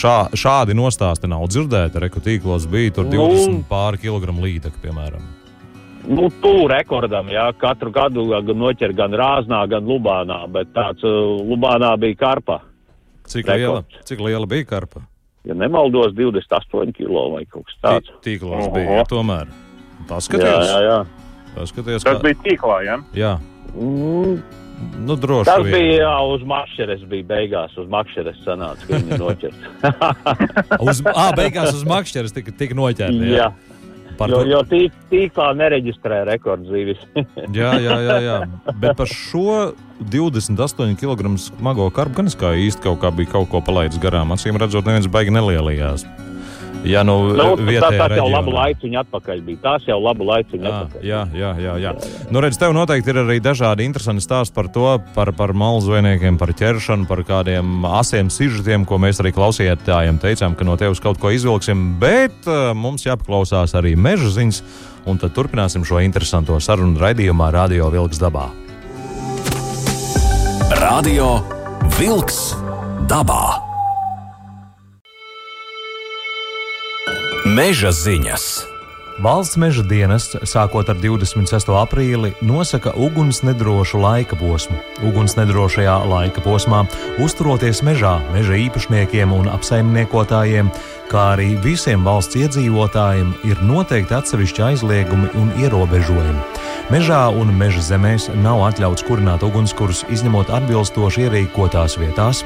Šā, 0.00 0.16
šādi 0.32 0.76
nostāsti 0.76 1.28
nav 1.30 1.44
dzirdēti. 1.52 2.00
Reku 2.08 2.24
tīklos 2.24 2.68
bija 2.72 2.96
tur 3.00 3.08
20 3.12 3.58
nu, 3.58 3.64
pāri 3.68 4.00
kilogramu 4.08 4.48
līdeka, 4.48 4.80
piemēram 4.84 5.43
nu, 6.08 6.28
tuvu 6.42 6.68
rekordam. 6.70 7.28
Jā, 7.32 7.48
katru 7.58 7.92
gadu 7.94 8.26
gan 8.32 8.56
noķer 8.60 8.94
gan 8.96 9.16
Rāznā, 9.16 9.64
gan 9.70 9.86
Lubānā, 9.88 10.44
bet 10.52 10.72
tāds 10.76 11.04
uh, 11.06 11.34
Lubānā 11.44 11.94
bija 12.00 12.20
karpa. 12.20 12.60
Cik 13.30 13.48
liela, 13.48 13.84
cik 14.04 14.20
liela 14.20 14.48
bija 14.48 14.68
karpa? 14.74 15.06
Ja 15.44 15.54
nemaldos, 15.56 16.14
28 16.16 16.92
kilo 16.96 17.28
vai 17.34 17.44
kaut 17.44 17.68
kas 17.68 17.78
tāds. 17.84 18.12
Tī, 18.20 18.34
tīklos 18.38 18.66
Oho. 18.66 18.74
bija, 18.74 18.98
jā, 19.00 19.06
tomēr. 19.10 19.52
Paskaties. 20.08 20.48
Jā, 20.48 20.60
jā, 20.68 20.82
jā. 20.88 20.98
Paskaties, 21.54 22.04
Tas 22.04 22.18
kā... 22.18 22.22
bija 22.24 22.38
tīklā, 22.44 22.78
jā? 22.84 23.00
Jā. 23.16 23.32
Mm. 23.74 24.38
Nu, 25.04 25.14
droši 25.16 25.46
Tas 25.48 25.62
vien. 25.62 25.74
bija 25.76 25.98
jā, 26.02 26.14
uz 26.34 26.42
makšķeres, 26.50 27.04
bija 27.08 27.26
beigās 27.28 27.76
uz 27.78 27.86
makšķeres 27.92 28.40
sanāca, 28.44 28.88
ka 28.88 28.98
viņi 28.98 29.18
noķert. 29.20 29.68
uz, 30.88 31.00
ā, 31.12 31.28
beigās 31.38 31.70
uz 31.76 31.84
makšķeres 31.88 32.34
tika, 32.34 32.54
tika 32.58 32.76
noķerta. 32.78 33.28
Jā. 33.28 33.46
jā. 33.46 33.73
Par 34.18 34.30
jo, 34.30 34.42
jo 34.48 34.60
tīk, 34.70 34.94
tīklā 35.10 35.50
nereģistrē 35.58 36.22
rekordzīvis. 36.30 37.00
jā, 37.58 37.72
jā, 37.82 37.98
jā, 38.06 38.18
jā. 38.24 38.36
Bet 38.80 38.98
par 38.98 39.10
šo 39.10 39.72
28 40.12 40.98
kg 41.00 41.34
smago 41.40 41.88
karbu 41.94 42.20
gan 42.20 42.30
es 42.30 42.38
kā 42.38 42.54
īsti 42.58 42.86
kaut 42.88 43.02
kā 43.04 43.12
bija 43.14 43.34
kaut 43.36 43.50
ko 43.52 43.62
palaidis 43.64 44.00
garām. 44.02 44.34
Acīm 44.34 44.58
redzot, 44.60 44.86
neviens 44.86 45.10
baigi 45.10 45.34
nelielījās. 45.34 46.06
Ja 46.84 47.00
nu, 47.06 47.16
nu, 47.32 47.44
tā, 47.80 47.88
tā 47.96 48.08
jau 48.18 48.26
labu 48.28 48.52
laiciņu 48.52 48.98
atpakaļ 49.00 49.40
bija. 49.46 49.60
Tās 49.64 49.86
jau 49.88 49.96
labu 50.02 50.26
laiciņu 50.28 50.60
jā, 50.66 50.72
atpakaļ. 50.72 51.04
Jā, 51.08 51.20
jā, 51.32 51.40
jā. 51.40 51.52
jā. 51.64 51.74
jā, 51.80 51.92
jā. 51.96 52.28
Nu, 52.28 52.42
redz, 52.44 52.58
tev 52.60 52.74
noteikti 52.76 53.12
ir 53.12 53.20
arī 53.22 53.38
dažādi 53.44 53.86
interesanti 53.88 54.24
stāsti 54.24 54.56
par 54.56 54.68
to, 54.74 54.86
par, 55.16 55.32
par 55.36 55.54
malzveiniekiem, 55.56 56.38
par 56.40 56.52
ķeršanu, 56.56 57.08
par 57.08 57.24
kādiem 57.26 57.86
asiem 57.88 58.28
sižetiem, 58.32 58.84
ko 58.88 59.00
mēs 59.00 59.22
arī 59.24 59.32
klausījām. 59.36 59.64
Teicām, 60.20 60.56
ka 60.58 60.66
no 60.68 60.76
tevis 60.80 61.00
kaut 61.02 61.20
ko 61.22 61.32
izvilksim, 61.34 61.94
bet 62.02 62.48
uh, 62.48 62.72
mums 62.76 63.06
jāpaklausās 63.08 63.74
arī 63.78 63.94
meža 63.96 64.32
ziņas, 64.36 64.62
un 65.08 65.20
tad 65.20 65.34
turpināsim 65.36 65.84
šo 65.88 66.04
interesanto 66.04 66.60
sarunu 66.60 67.00
raidījumā 67.00 67.50
Radio 67.54 67.90
Vilks 67.94 68.20
dabā. 68.22 68.50
Radio 70.80 71.38
Vilks 71.98 72.50
dabā! 73.10 73.73
Meža 77.54 77.92
ziņas! 77.94 78.44
Valsts 79.22 79.54
meža 79.62 79.84
dienests, 79.86 80.34
sākot 80.50 80.88
ar 80.90 80.96
26. 80.98 81.68
aprīli, 81.78 82.32
nosaka 82.42 82.90
ugunsnedrošu 82.98 84.00
laika 84.02 84.34
posmu. 84.34 84.74
Ugunsnedrošajā 85.06 85.94
laika 86.10 86.42
posmā, 86.42 86.80
uzturoties 87.22 87.84
mežā, 87.86 88.16
meža 88.34 88.58
īpašniekiem 88.58 89.36
un 89.36 89.46
apsaimniekotājiem, 89.52 90.72
kā 91.10 91.24
arī 91.34 91.54
visiem 91.62 92.04
valsts 92.06 92.38
iedzīvotājiem, 92.40 93.32
ir 93.48 93.60
noteikti 93.64 94.16
atsevišķi 94.16 94.64
aizliegumi 94.70 95.30
un 95.40 95.52
ierobežojumi. 95.60 96.42
Mežā 96.92 97.22
un 97.32 97.48
meža 97.56 97.80
zemēs 97.80 98.26
nav 98.44 98.60
atļauts 98.66 99.06
kurināt 99.08 99.44
ugunskurus, 99.46 100.02
izņemot 100.12 100.50
atbilstoši 100.52 101.24
ierīkotās 101.24 101.96
vietās, 101.96 102.42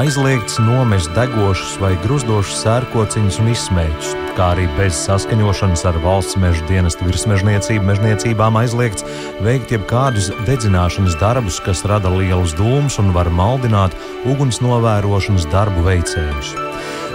aizliegts 0.00 0.56
nomest 0.64 1.12
degošus 1.16 1.76
vai 1.82 1.92
gruzdošus 2.06 2.62
sērkociņus 2.64 3.40
un 3.42 3.52
izsmēķus, 3.52 4.14
kā 4.38 4.50
arī 4.54 4.64
bez 4.78 4.96
saskaņošanas 5.04 5.84
ar 5.90 6.00
valsts 6.06 6.40
meža 6.40 6.64
dienestu 6.70 7.10
virsmežniecību 7.10 7.90
mežniecībām 7.92 8.56
aizliegts 8.62 9.04
veikt 9.44 9.76
jebkādus 9.76 10.32
dedzināšanas 10.48 11.20
darbus, 11.20 11.60
kas 11.64 11.84
rada 11.88 12.12
lielus 12.14 12.56
dūmus 12.56 12.96
un 13.04 13.12
var 13.16 13.28
maldināt 13.28 13.92
uguns 14.24 14.64
novērošanas 14.64 15.50
darbu 15.52 15.84
veicējus. 15.90 16.56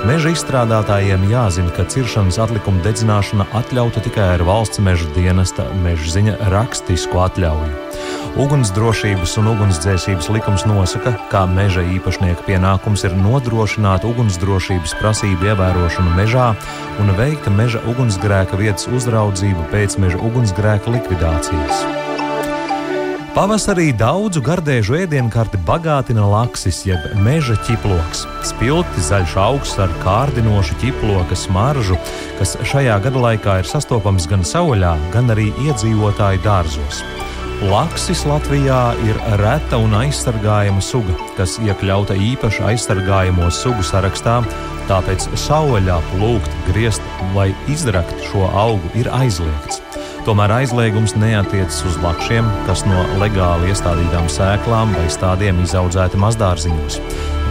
Meža 0.07 0.31
izstrādātājiem 0.31 1.25
jāzina, 1.27 1.73
ka 1.75 1.83
ciršanas 1.91 2.37
atlikuma 2.39 2.79
dedzināšana 2.85 3.49
atļauta 3.59 3.99
tikai 4.05 4.29
ar 4.37 4.43
valsts 4.47 4.79
meža 4.79 5.09
dienesta 5.11 5.65
mežziņa 5.83 6.37
rakstisku 6.53 7.19
atļauju. 7.19 7.73
Ugunsdrošības 8.39 9.35
un 9.41 9.51
ugunsdzēsības 9.51 10.31
likums 10.31 10.63
nosaka, 10.69 11.17
ka 11.33 11.43
meža 11.51 11.83
īpašnieka 11.97 12.47
pienākums 12.47 13.03
ir 13.03 13.19
nodrošināt 13.19 14.07
ugunsdrošības 14.07 14.95
prasību 15.01 15.51
ievērošanu 15.51 16.15
mežā 16.15 16.51
un 17.03 17.15
veikt 17.19 17.51
meža 17.51 17.83
ugunsgrēka 17.91 18.59
vietas 18.61 18.87
uzraudzību 18.87 19.67
pēc 19.73 19.99
meža 19.99 20.21
ugunsgrēka 20.29 20.95
likvidācijas. 20.95 21.98
Pavasarī 23.39 23.93
daudzu 23.95 24.41
gardēžu 24.43 24.97
ēdienkarti 24.97 25.61
bagātina 25.63 26.25
laksis, 26.27 26.81
jeb 26.83 27.05
meža 27.23 27.53
ķiploks. 27.63 28.25
Spilgti 28.49 28.99
zaļš 29.05 29.35
augsts 29.39 29.79
ar 29.79 29.93
kārdinošu 30.01 30.75
ķiploka 30.81 31.37
smaržu, 31.39 31.95
kas 32.35 32.57
šajā 32.67 32.97
gada 33.05 33.21
laikā 33.23 33.55
ir 33.61 33.69
sastopams 33.69 34.27
gan 34.27 34.43
sauļā, 34.43 34.91
gan 35.15 35.31
arī 35.31 35.53
iedzīvotāju 35.69 36.43
dārzos. 36.43 36.99
Laksis 37.71 38.25
Latvijā 38.27 38.81
ir 39.07 39.23
reta 39.39 39.79
un 39.79 39.95
aizsargājama 40.01 40.83
suga, 40.83 41.15
kas 41.39 41.55
iekļauta 41.63 42.19
īpaši 42.19 42.65
aizsargājamo 42.73 43.47
sugu 43.55 43.87
sarakstā, 43.87 44.41
tāpēc 44.91 45.31
sauļā 45.47 46.01
plūkt, 46.11 46.63
griezt 46.67 47.07
vai 47.31 47.53
izrakt 47.71 48.19
šo 48.33 48.51
augu 48.51 48.91
ir 48.99 49.07
aizliegts. 49.15 49.79
Tomēr 50.27 50.51
aizliegums 50.51 51.13
neatiecas 51.15 51.79
uz 51.87 51.95
lakšiem, 52.03 52.47
kas 52.67 52.83
no 52.87 53.05
legāli 53.21 53.71
iestādītām 53.71 54.27
sēklām 54.31 54.91
vai 54.97 55.05
stādiem 55.11 55.61
izaudzēti 55.63 56.19
mazdārziņos. 56.19 56.97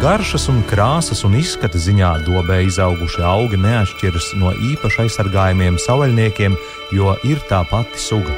Garšas 0.02 0.44
un 0.52 0.60
krāsas 0.68 1.24
un 1.26 1.38
izskata 1.40 1.80
ziņā 1.80 2.10
dobē 2.26 2.60
izaugušie 2.68 3.24
augi 3.26 3.58
neatšķiras 3.64 4.34
no 4.38 4.52
īpaši 4.72 5.06
aizsargājumiem 5.06 5.80
savvaļniekiem, 5.82 6.58
jo 6.94 7.16
ir 7.26 7.40
tā 7.48 7.64
pati 7.72 7.98
suga. 8.04 8.36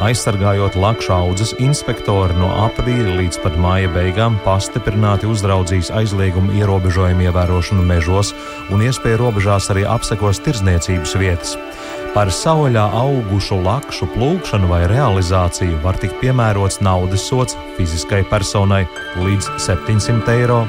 Aizsargājot 0.00 0.78
lakšu 0.80 1.12
audzes, 1.12 1.50
inspektori 1.60 2.32
no 2.38 2.48
aprīļa 2.62 3.18
līdz 3.18 3.42
pat 3.42 3.58
māja 3.60 3.90
beigām 3.92 4.38
pastiprināti 4.46 5.28
uzraudzīs 5.28 5.90
aizliegumu 5.92 6.54
ierobežojumu 6.56 7.26
ievērošanu 7.26 7.84
mežos 7.84 8.30
un 8.72 8.86
iespēju 8.86 9.20
robežās 9.20 9.68
arī 9.74 9.84
apsekos 9.84 10.40
tirdzniecības 10.46 11.12
vietas. 11.20 11.58
Par 12.10 12.26
sauļā 12.34 12.88
augušu 12.98 13.60
lakšu 13.62 14.08
plūkšanu 14.16 14.66
vai 14.72 14.80
realizāciju 14.90 15.78
var 15.84 15.94
tikt 16.02 16.16
piemērots 16.18 16.80
naudas 16.82 17.28
sots 17.30 17.54
fiziskai 17.76 18.24
personai 18.32 18.82
līdz 19.20 19.46
700 19.62 20.34
eiro, 20.34 20.64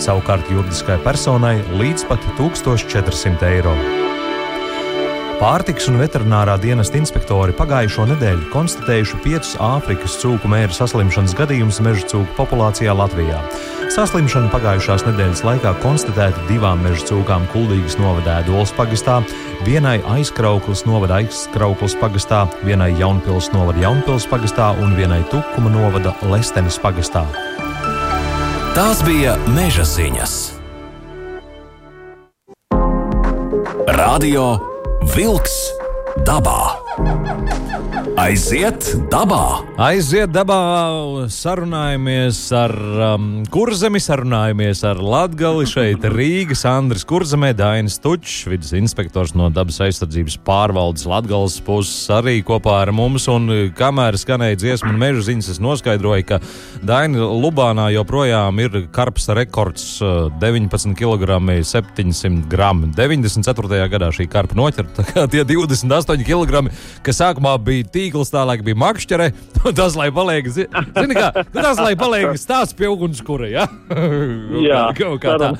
savukārt 0.00 0.48
juridiskai 0.48 0.96
personai 1.04 1.58
līdz 1.76 2.08
pat 2.08 2.24
1400 2.40 3.52
eiro. 3.52 3.76
Pārtiks 5.36 5.84
un 5.90 5.98
veterinārā 6.00 6.54
dienesta 6.56 6.96
inspektori 6.96 7.52
pagājušo 7.52 8.06
nedēļu 8.08 8.46
konstatējuši 8.54 9.18
piecus 9.20 9.50
Āfrikas 9.60 10.14
cūku 10.22 10.48
mēra 10.48 10.72
saslimšanas 10.72 11.34
gadījumus 11.36 11.80
meža 11.84 12.06
cūku 12.08 12.32
populācijā 12.38 12.94
Latvijā. 12.96 13.42
Saslimšana 13.92 14.48
pagājušās 14.54 15.04
nedēļas 15.04 15.42
laikā 15.44 15.74
konstatēta 15.82 16.40
divām 16.48 16.80
meža 16.86 17.04
cūkām 17.10 17.44
Kuldīgas 17.52 17.98
novada 18.00 18.38
Ēdolas 18.40 18.72
pagastā, 18.78 19.18
vienai 19.66 19.98
aizkrauklis 20.14 20.86
novada 20.88 21.18
aizkrauklis 21.20 21.98
pagastā, 22.00 22.46
vienai 22.64 22.94
Jaunpils 22.96 23.50
novada 23.52 23.84
Jaunpils 23.84 24.24
pagastā 24.30 24.70
un 24.80 24.96
vienai 24.96 25.20
Tukuma 25.28 25.68
novada 25.74 26.14
Lestenes 26.32 26.80
pagastā. 26.80 27.26
Tās 28.72 29.04
bija 29.04 29.36
meža 29.52 29.84
ziņas. 29.84 30.38
Radio 33.96 34.75
Vilks 35.14 35.54
dabā. 36.26 36.60
Aiziet 38.16 38.80
dabā! 39.12 39.60
Aiziet 39.76 40.30
dabā, 40.32 40.56
sarunājamies 41.28 42.38
ar 42.56 42.72
um, 43.12 43.26
kurzemi, 43.52 44.00
sarunājamies 44.00 44.80
ar 44.88 45.02
Latgali 45.04 45.66
šeit 45.68 46.06
Rīgas 46.08 46.64
Andris 46.64 47.04
Kurzemē, 47.04 47.50
Dainis 47.52 47.98
Tučs, 48.00 48.46
vidus 48.48 48.72
inspektors 48.78 49.34
no 49.36 49.50
dabas 49.52 49.82
aizsardzības 49.84 50.38
pārvaldes 50.48 51.04
Latgales 51.04 51.58
puses 51.66 52.08
arī 52.16 52.38
kopā 52.40 52.78
ar 52.86 52.94
mums. 52.96 53.26
Un 53.28 53.52
kamēr 53.76 54.16
skanēja 54.16 54.62
dziesmu 54.62 54.94
un 54.94 55.02
meža 55.02 55.26
ziņas, 55.28 55.50
es 55.52 55.60
noskaidroju, 55.60 56.24
ka 56.32 56.40
Daini 56.88 57.20
Lubānā 57.20 57.90
joprojām 57.98 58.64
ir 58.64 58.80
karps 58.96 59.28
rekords 59.36 59.84
19 60.40 60.96
kg 60.96 61.36
700 61.68 62.48
gramu. 62.48 62.88
94. 62.96 63.84
gadā 63.92 64.08
šī 64.08 64.30
karpa 64.32 64.56
noķerta, 64.56 65.04
tie 65.36 65.44
28 65.44 66.24
kg, 66.24 66.64
kas 67.04 67.20
sākumā 67.20 67.58
bija 67.60 67.92
tīk 67.92 68.05
tīkls, 68.06 68.30
tālāk 68.32 68.62
bija 68.66 68.78
makšķere. 68.78 69.30
Tas, 69.78 69.96
lai 69.98 70.08
paliek, 70.14 70.46
zini, 70.52 71.16
kā, 71.16 71.30
tas, 71.54 71.80
lai 71.80 71.94
paliek 71.98 72.36
stāsts 72.44 72.76
pie 72.76 72.88
ugunskura. 72.92 73.48
Ja? 73.50 73.66
Jā, 74.68 74.86
kaut 74.96 75.20
kā 75.24 75.36
tā. 75.40 75.52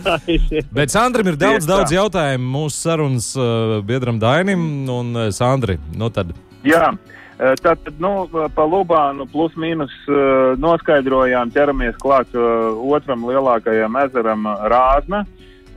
Bet 0.74 0.94
Sandram 0.94 1.32
ir 1.32 1.38
daudz, 1.40 1.66
daudz 1.68 1.94
jautājumu 1.94 2.46
mūsu 2.56 2.78
sarunas 2.78 3.32
uh, 3.38 3.78
biedram 3.87 4.20
Dainim 4.22 4.87
un 4.92 5.12
uh, 5.16 5.28
Sandri. 5.35 5.78
Nu 5.96 6.11
tad. 6.14 6.32
Jā. 6.66 6.92
Uh, 7.37 7.52
Tātad, 7.61 7.98
nu, 8.00 8.28
pa 8.56 8.64
Lubānu 8.64 9.26
plus 9.28 9.56
mīnus 9.61 9.92
uh, 10.09 10.54
noskaidrojām, 10.62 11.52
ķeramies 11.52 11.98
klāt 12.00 12.30
uh, 12.38 12.78
otram 12.94 13.26
lielākajam 13.28 13.98
ezeram 14.06 14.46
Rāzna. 14.72 15.26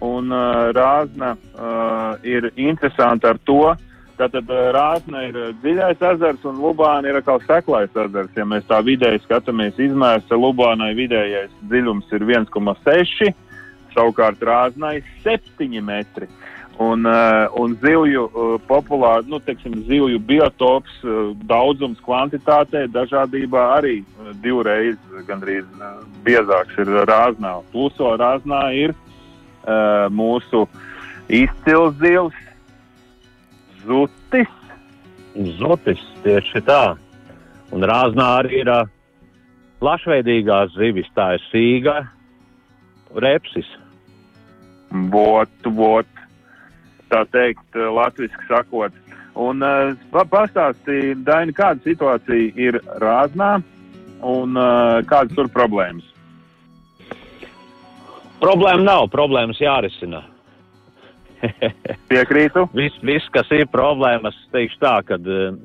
Un 0.06 0.32
uh, 0.32 0.70
Rāzna 0.76 1.34
uh, 1.36 2.14
ir 2.24 2.54
interesanta 2.56 3.34
ar 3.34 3.42
to, 3.44 3.74
Tātad 4.20 4.50
eh, 4.52 4.66
Rāzna 4.76 5.22
ir 5.30 5.38
eh, 5.40 5.52
dziļais 5.64 6.02
ezers 6.12 6.44
un 6.50 6.60
Lubāna 6.60 7.08
ir 7.08 7.20
atkal 7.22 7.40
seklais 7.46 7.94
ezers. 7.96 8.34
Ja 8.36 8.46
mēs 8.48 8.66
tā 8.68 8.82
vidēji 8.84 9.22
skatāmies 9.24 9.80
izmērsa, 9.80 10.36
Lubānai 10.36 10.92
vidējais 10.98 11.54
dziļums 11.72 12.12
ir 12.18 12.26
1,6, 12.28 13.32
savukārt 13.96 14.44
Rāznai 14.44 15.00
7 15.24 15.80
metri. 15.86 16.28
Un, 16.80 17.04
uh, 17.04 17.52
un 17.60 17.74
zivju 17.82 18.22
populāri, 18.64 19.28
nu, 19.28 19.42
teiksim, 19.44 19.74
zivju 19.84 20.16
biotops, 20.24 21.02
daudzums, 21.44 22.00
kvantitātē, 22.06 22.86
dažādībā 22.96 23.66
arī 23.76 23.98
divreiz 24.40 24.96
gandrīz 25.28 25.68
biezāks 26.24 26.80
ir 26.80 26.94
rāznā. 27.10 27.58
Pluso 27.74 28.14
rāznā 28.22 28.62
ir 28.80 28.96
uh, 28.96 30.08
mūsu 30.08 30.70
izcils 31.28 32.00
zivs, 32.00 32.40
zutis. 33.90 34.56
Zutis, 35.58 36.02
tieši 36.24 36.62
tā. 36.68 36.84
Un 37.74 37.86
rāznā 37.86 38.30
arī 38.40 38.62
ir 38.64 38.72
plašveidīgās 39.82 40.74
zivis, 40.78 41.10
tā 41.18 41.36
ir 41.38 41.44
sīga, 41.50 41.98
repsis. 43.24 43.68
Bot, 45.14 45.52
bot, 45.78 46.10
tā 47.14 47.24
teikt, 47.34 47.78
latviski 47.78 48.50
sakot. 48.50 48.96
Un 49.40 49.64
uh, 49.64 49.94
pastāstīja, 50.12 51.16
Daini, 51.24 51.54
kāda 51.56 51.80
situācija 51.86 52.58
ir 52.60 52.80
rāznā 53.00 53.60
un 54.26 54.58
uh, 54.58 55.00
kādas 55.08 55.38
tur 55.38 55.48
problēmas? 55.54 56.08
Problēma 58.42 58.84
nav, 58.84 59.08
problēmas 59.14 59.62
jārisina. 59.62 60.24
Piekrītu. 62.12 62.68
Viss, 62.76 62.98
vis, 63.06 63.26
kas 63.34 63.50
ir 63.56 63.68
problēmas, 63.72 64.38
teikšu 64.54 64.80
tā, 64.82 64.96
ka 65.08 65.20
uh, 65.20 65.60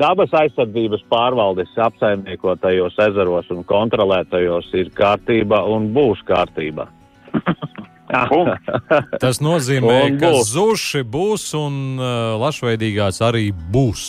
dabas 0.00 0.32
aizsardzības 0.36 1.04
pārvaldes 1.12 1.72
apsaimniekotajos 1.80 2.98
ezeros 3.06 3.50
un 3.54 3.62
kontrolētajos 3.68 4.72
ir 4.80 4.90
kārtība 4.96 5.62
un 5.70 5.90
būs 5.96 6.24
kārtība. 6.28 6.88
Tas 9.22 9.38
nozīmē, 9.42 10.00
ka 10.18 10.32
zuši 10.46 11.04
būs 11.06 11.44
un 11.58 11.74
uh, 12.00 12.34
lašveidīgās 12.42 13.22
arī 13.22 13.50
būs. 13.54 14.08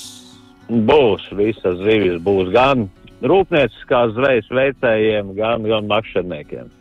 Būs, 0.71 1.27
visas 1.38 1.77
zivis 1.84 2.17
būs 2.23 2.49
gan 2.53 2.88
rūpnieciskās 3.21 4.15
zvejas 4.15 4.47
veicējiem, 4.49 5.36
gan, 5.38 5.67
gan 5.67 5.89
makšķerniekiem. 5.91 6.71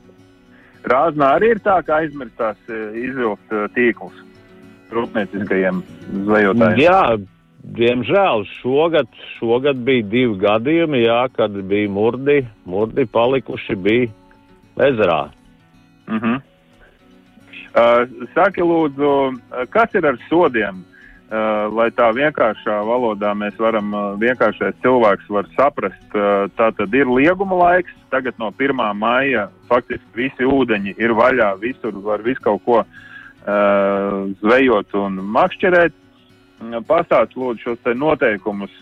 Rāznā 0.88 1.34
arī 1.36 1.52
ir 1.56 1.60
tā, 1.60 1.76
ka 1.84 1.98
aizmirstās 2.00 2.56
izvilkt 2.96 3.52
tīklus 3.74 4.16
rūpnieciskajiem 4.94 5.82
zvejotājiem. 6.26 6.82
Jā, 6.82 7.02
diemžēl 7.78 8.44
šogad, 8.58 9.08
šogad 9.38 9.80
bija 9.86 10.06
divi 10.12 10.36
gadījumi, 10.40 11.04
jā, 11.04 11.22
kad 11.36 11.56
bija 11.70 11.90
murdi, 11.92 12.40
murdi 12.68 13.06
palikuši 13.06 13.76
bija 13.76 14.10
ezerā. 14.90 15.22
Uh 16.10 16.14
-huh. 16.22 16.36
uh, 17.74 18.28
saki, 18.34 18.62
lūdzu, 18.62 19.40
kas 19.70 19.94
ir 19.94 20.06
ar 20.06 20.18
sodiem? 20.28 20.84
Uh, 21.30 21.70
lai 21.76 21.90
tā 21.94 22.08
vienkāršā 22.10 22.80
valodā 22.82 23.30
mēs 23.38 23.54
varam, 23.58 23.94
uh, 23.94 24.18
vienkāršais 24.18 24.74
cilvēks 24.82 25.28
var 25.30 25.46
saprast, 25.56 26.14
uh, 26.14 26.50
tā 26.58 26.74
tad 26.74 26.94
ir 26.94 27.06
lieguma 27.06 27.54
laiks, 27.54 27.92
tagad 28.10 28.34
no 28.38 28.50
1. 28.58 28.94
maija 28.94 29.48
faktiski 29.68 30.10
visi 30.14 30.42
ūdeņi 30.42 30.94
ir 30.98 31.10
vaļā, 31.10 31.54
visur 31.60 31.92
var 32.02 32.22
visu 32.22 32.42
kaut 32.42 32.64
ko 32.64 32.78
uh, 32.80 32.86
zvejot 33.44 34.94
un 34.94 35.20
makšķerēt. 35.36 35.96
Pastāst 36.88 37.36
lūdzu 37.40 37.62
šos 37.64 37.78
te 37.84 37.94
noteikumus 37.96 38.72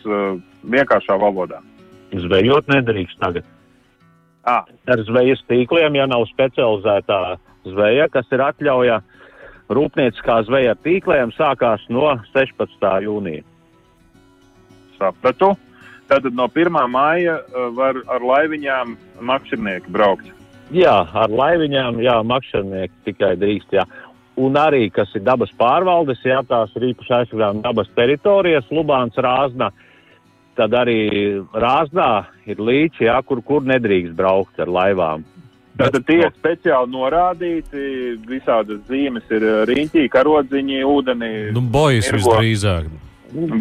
vienkāršā 0.66 1.14
valodā. 1.20 1.60
Zvejot 2.10 2.66
nedrīkst 2.72 3.20
tagad. 3.22 3.46
À. 4.48 4.64
Ar 4.64 5.04
zvejas 5.04 5.42
tīkliem, 5.46 5.94
ja 5.94 6.08
nav 6.08 6.24
specializētā 6.30 7.36
zveja, 7.68 8.08
kas 8.10 8.26
ir 8.32 8.42
atļauja, 8.42 8.98
rūpnieciskā 9.68 10.40
zveja 10.48 10.74
tīkliem 10.82 11.30
sākās 11.36 11.84
no 11.92 12.16
16. 12.32 12.88
jūnija. 13.04 13.44
Sapratu. 14.98 15.52
Tātad 16.08 16.32
no 16.32 16.48
1. 16.48 16.72
māja 16.88 17.36
var 17.76 18.00
ar 18.08 18.24
laiviņām 18.24 18.96
makšķernieki 19.28 19.92
braukt. 19.92 20.32
Jā, 20.72 20.96
ar 21.16 21.32
laiviņām, 21.32 22.00
jā, 22.04 22.16
makšķernieki 22.28 23.04
tikai 23.04 23.34
drīkst, 23.40 23.76
jā 23.76 23.84
un 24.38 24.58
arī, 24.58 24.86
kas 24.94 25.10
ir 25.18 25.24
dabas 25.26 25.50
pārvaldes, 25.58 26.20
jā, 26.24 26.40
tās 26.48 26.72
ir 26.78 26.90
īpaši 26.92 27.14
aizsargājuma 27.20 27.64
dabas 27.64 27.90
teritorijas, 27.96 28.68
Lubāns, 28.74 29.18
Rāzna. 29.18 29.72
tad 30.58 30.74
arī 30.74 31.38
Rāzdā 31.54 32.26
ir 32.46 32.58
līči, 32.58 33.06
jā, 33.06 33.18
kur, 33.22 33.42
kur 33.42 33.62
nedrīkst 33.62 34.16
braukt 34.18 34.58
ar 34.58 34.66
laivām. 34.66 35.26
Tātad 35.78 36.02
tie 36.08 36.16
ir 36.24 36.32
speciāli 36.34 36.90
norādīti, 36.90 37.82
visādas 38.26 38.80
zīmes 38.90 39.28
ir 39.30 39.44
riņķī, 39.70 40.08
karodziņi, 40.10 40.80
ūdenī. 40.82 41.30
Nu, 41.54 41.62
bojas 41.62 42.10
visdrīzāk. 42.10 42.88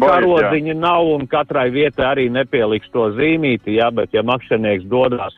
Karodziņa 0.00 0.74
nav 0.74 1.12
un 1.12 1.28
katrai 1.30 1.68
vietai 1.70 2.08
arī 2.08 2.24
nepieliks 2.32 2.90
to 2.90 3.10
zīmīti, 3.14 3.76
jā, 3.78 3.92
bet 3.94 4.16
ja 4.16 4.24
makšķernieks 4.26 4.88
dodas 4.90 5.36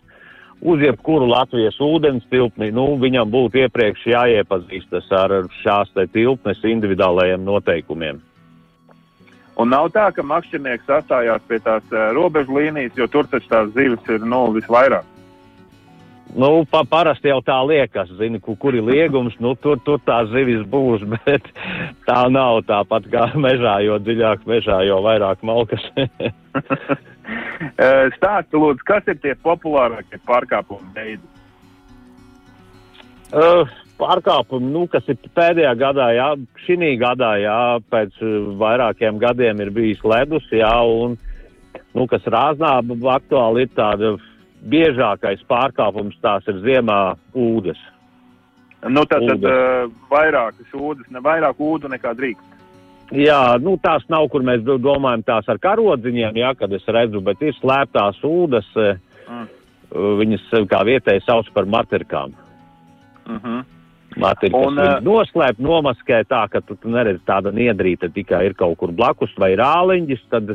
uz 0.60 0.82
jebkuru 0.84 1.28
Latvijas 1.30 1.78
ūdens 1.80 2.26
tilpni, 2.30 2.70
nu, 2.74 2.94
viņam 3.00 3.30
būtu 3.32 3.64
iepriekš 3.64 4.06
jāiepazīstas 4.12 5.08
ar 5.16 5.36
šās 5.62 5.92
te 5.96 6.06
tilpnes 6.12 6.60
individuālajiem 6.64 7.44
noteikumiem. 7.44 8.20
Un 9.60 9.68
nav 9.68 9.90
tā, 9.92 10.06
ka 10.16 10.24
makšķernieks 10.24 10.86
sastājās 10.88 11.42
pie 11.48 11.58
tās 11.60 11.84
uh, 11.92 12.10
robežu 12.16 12.54
līnijas, 12.56 12.94
jo 12.96 13.08
tur 13.12 13.26
taču 13.28 13.50
tās 13.50 13.72
zivis 13.74 14.06
ir 14.08 14.24
nu, 14.24 14.46
visvairāk. 14.54 15.09
Nu, 16.30 16.64
pa, 16.70 16.84
parasti 16.86 17.30
jau 17.30 17.40
tā 17.42 17.56
liekas, 17.66 18.12
zini, 18.18 18.38
kur, 18.42 18.54
kur 18.60 18.76
ir 18.78 18.84
liegums, 18.86 19.34
nu, 19.42 19.56
tur, 19.58 19.80
tur 19.86 19.98
tā 20.06 20.20
zivis 20.30 20.62
būs, 20.70 21.02
bet 21.16 21.48
tā 22.06 22.20
nav 22.30 22.62
tāpat 22.68 23.08
kā 23.10 23.30
mežā, 23.34 23.80
jo 23.86 23.98
dziļāk 24.02 24.46
mežā, 24.46 24.82
jo 24.86 25.00
vairāk 25.06 25.42
malkas. 25.46 25.88
Stāsti, 28.16 28.58
lūdzu, 28.58 28.86
kas 28.86 29.06
ir 29.10 29.18
tie 29.22 29.34
populārākie 29.44 30.20
pārkāpumu 30.28 30.94
veidi? 30.96 31.22
Uh, 33.30 33.68
pārkāpumi, 34.00 34.72
nu, 34.74 34.86
kas 34.90 35.06
ir 35.12 35.18
pēdējā 35.36 35.74
gadā, 35.78 36.08
jā, 36.16 36.30
šī 36.64 36.94
gadā, 37.00 37.34
jā, 37.42 37.58
pēc 37.92 38.16
vairākiem 38.60 39.20
gadiem 39.22 39.62
ir 39.62 39.70
bijis 39.74 40.02
ledus, 40.02 40.46
jā, 40.54 40.72
un, 40.82 41.14
nu, 41.94 42.06
kas 42.10 42.26
rāznā 42.26 42.78
aktuāli 43.14 43.66
ir 43.66 43.72
tāda 43.76 44.16
biežākais 44.68 45.42
pārkāpums 45.48 46.18
tās 46.22 46.46
ir 46.50 46.60
ziemā 46.64 47.00
ūdens. 47.34 47.80
Nu, 48.88 49.04
tad, 49.04 49.26
tad 49.28 49.44
uh, 49.44 49.90
vairākas 50.08 50.76
ūdens, 50.76 51.08
ne 51.12 51.20
vairāk 51.24 51.58
ūdu 51.60 51.90
nekā 51.92 52.14
drīkst. 52.16 52.46
Jā, 53.10 53.58
nu 53.58 53.74
tās 53.82 54.04
nav, 54.08 54.28
kur 54.30 54.44
mēs 54.46 54.62
domājam, 54.64 55.24
tās 55.26 55.48
ar 55.50 55.58
karodziņiem, 55.58 56.36
jā, 56.38 56.52
kad 56.56 56.72
es 56.72 56.86
redzu, 56.86 57.20
bet 57.26 57.42
ir 57.42 57.56
slēptās 57.58 58.20
ūdens. 58.24 58.70
Mm. 59.26 59.48
Viņas 59.90 60.46
kā 60.70 60.84
vietēji 60.86 61.24
sauc 61.26 61.48
par 61.52 61.66
materkām. 61.66 62.36
Mm 63.26 63.40
-hmm. 63.42 63.64
Materkas 64.16 64.66
un, 64.66 64.78
uh, 64.78 64.98
noslēp, 65.02 65.58
nomaskē 65.58 66.24
tā, 66.26 66.48
ka 66.50 66.60
tu, 66.60 66.74
tu 66.74 66.90
neredzi 66.90 67.22
tāda 67.26 67.52
niedrīta 67.54 68.08
tikai 68.10 68.46
ir 68.46 68.54
kaut 68.54 68.78
kur 68.78 68.90
blakus 68.92 69.30
vai 69.38 69.54
rāliņģis, 69.54 70.22
tad 70.30 70.50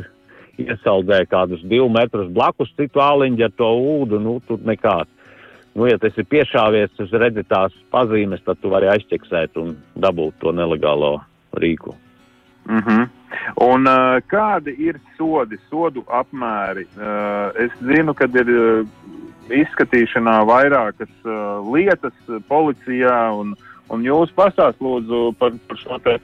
iesaldē 0.62 1.24
kādus 1.30 1.62
divus 1.68 1.92
metrus 1.92 2.30
blakus 2.32 2.72
citu 2.76 3.02
āliņu 3.02 3.44
ar 3.46 3.54
to 3.56 3.68
ūdu, 3.96 4.20
nu, 4.22 4.38
tur 4.48 4.62
nekāds. 4.64 5.10
Nu, 5.76 5.84
ja 5.90 5.98
tas 6.00 6.16
ir 6.16 6.24
piešāvies, 6.32 6.94
tas 6.96 7.12
redzi 7.12 7.44
tās 7.44 7.74
pazīmes, 7.92 8.40
tad 8.46 8.60
tu 8.62 8.72
vari 8.72 8.88
aizķeksēt 8.94 9.58
un 9.60 9.74
dabūt 10.00 10.38
to 10.40 10.52
nelegālo 10.56 11.18
rīku. 11.60 11.92
Mm 12.66 12.80
-hmm. 12.80 13.08
Un 13.60 13.86
uh, 13.86 14.16
kādi 14.26 14.74
ir 14.78 14.96
sodi, 15.18 15.58
sodu 15.70 16.04
apmēri? 16.08 16.86
Uh, 16.96 17.52
es 17.64 17.70
zinu, 17.80 18.14
ka 18.14 18.24
ir 18.24 18.48
uh, 18.48 18.86
izskatīšanā 19.50 20.40
vairākas 20.48 21.12
uh, 21.24 21.74
lietas 21.74 22.16
policijā, 22.48 23.30
un, 23.38 23.54
un 23.88 24.02
jūs 24.02 24.32
pastāst 24.34 24.80
lūdzu 24.80 25.34
par, 25.38 25.52
par 25.68 25.78
šo 25.78 25.98
te 25.98 26.18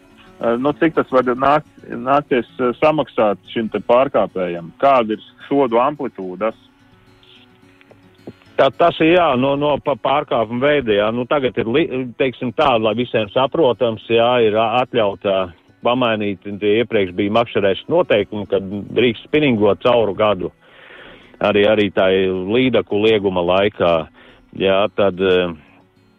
nu, 0.59 0.72
cik 0.78 0.96
tas 0.96 1.11
var 1.14 1.28
nākt, 1.38 1.70
nākties 1.87 2.48
eh, 2.59 2.74
samaksāt 2.81 3.40
šim 3.52 3.70
pārkāpējam? 3.70 4.72
Kāda 4.83 5.14
ir 5.14 5.24
sodu 5.46 5.78
amplitūdas? 5.83 6.57
Tā, 8.59 8.68
tas 8.76 8.98
ir 9.00 9.14
jā, 9.14 9.28
no, 9.40 9.55
no 9.57 9.76
pārkāpuma 9.81 10.66
veida. 10.66 10.92
Jā. 10.98 11.09
Nu, 11.14 11.24
tagad 11.31 11.57
ir 11.62 11.70
teiksim, 12.20 12.52
tā, 12.59 12.74
lai 12.83 12.94
visiem 12.98 13.31
saprotams, 13.33 14.05
jā, 14.11 14.28
ir 14.44 14.59
atļauta 14.59 15.52
pamainīt. 15.83 16.44
Iepriekš 16.46 17.14
bija 17.16 17.37
makšķerēšanas 17.38 17.90
noteikumi, 17.90 18.48
kad 18.50 18.66
drīkst 18.98 19.28
spinningot 19.28 19.83
cauru 19.87 20.14
gadu. 20.18 20.52
Arī, 21.42 21.64
arī 21.66 21.88
tā 21.94 22.11
līdaku 22.55 23.00
lieguma 23.02 23.42
laikā. 23.42 23.94
Jā, 24.61 24.85
tad, 24.94 25.18
uh, 25.18 25.55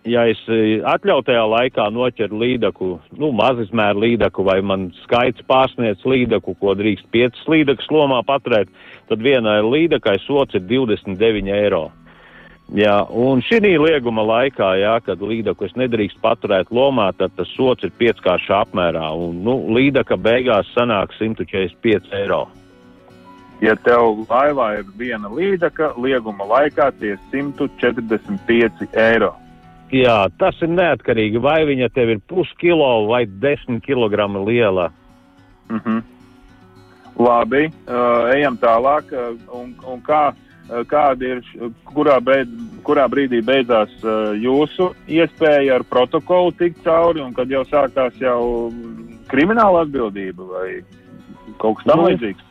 ja 0.09 0.25
es 0.31 0.39
e, 0.51 0.79
atļautajā 0.87 1.43
laikā 1.47 1.87
noķeru 1.93 2.39
līdaku, 2.41 2.89
nu, 3.19 3.31
mazizmēru 3.35 4.03
līdaku, 4.03 4.45
vai 4.47 4.59
man 4.65 4.89
skaits 5.03 5.43
pārsniedz 5.49 6.03
līdaku, 6.07 6.55
ko 6.59 6.75
drīkst 6.79 7.09
piecas 7.13 7.43
līdakas 7.49 7.89
lomā 7.93 8.21
paturēt, 8.27 8.71
tad 9.09 9.23
vienai 9.23 9.61
līdakai 9.65 10.17
sots 10.25 10.57
ir 10.59 10.65
29 10.69 11.53
eiro. 11.55 11.89
Jā, 12.73 12.95
un 13.11 13.43
šī 13.43 13.75
lieguma 13.75 14.23
laikā, 14.25 14.69
jā, 14.79 14.95
kad 15.03 15.21
līdaku 15.21 15.67
es 15.67 15.75
nedrīkst 15.77 16.21
paturēt 16.23 16.71
lomā, 16.73 17.11
tad 17.17 17.35
tas 17.37 17.51
sots 17.57 17.83
ir 17.83 17.91
pieckāršā 17.99 18.63
apmērā, 18.63 19.11
un, 19.19 19.43
nu, 19.45 19.57
līdaka 19.75 20.17
beigās 20.17 20.71
sanāk 20.73 21.13
145 21.19 22.15
eiro. 22.23 22.47
Ja 23.61 23.75
tev 23.79 24.25
laivā 24.27 24.79
ir 24.79 24.89
viena 24.99 25.29
līdaka, 25.31 25.93
lieguma 26.01 26.47
laikā 26.49 26.89
tie 26.99 27.13
145 27.31 28.89
eiro. 28.99 29.35
Jā, 29.93 30.25
tas 30.41 30.57
ir 30.65 30.71
neatkarīgi, 30.73 31.37
vai 31.41 31.59
viņa 31.69 31.91
tev 31.93 32.15
ir 32.15 32.21
puskilo 32.29 33.05
vai 33.11 33.25
desmit 33.27 33.83
kilogramu 33.85 34.41
liela. 34.47 34.89
Mm 35.69 35.79
-hmm. 35.79 36.01
Labi, 37.19 37.65
uh, 37.65 38.33
ejam 38.33 38.57
tālāk. 38.57 39.11
Uh, 39.13 39.37
un, 39.61 39.75
un 39.85 40.01
kā, 40.01 40.33
uh, 40.33 40.81
kāda 40.89 41.23
ir, 41.23 41.43
kurā, 41.85 42.17
beid, 42.21 42.49
kurā 42.83 43.05
brīdī 43.07 43.43
beidzās 43.45 43.91
uh, 44.03 44.33
jūsu 44.33 44.95
iespēja 45.07 45.75
ar 45.75 45.83
protokolu 45.83 46.51
tikt 46.51 46.83
cauri, 46.83 47.21
un 47.21 47.33
kad 47.33 47.49
jau 47.49 47.63
sākās 47.63 48.17
jau 48.17 48.71
krimināla 49.27 49.81
atbildība 49.81 50.43
vai 50.43 50.83
kaut 51.57 51.77
kas 51.77 51.85
tamlīdzīgs? 51.85 52.43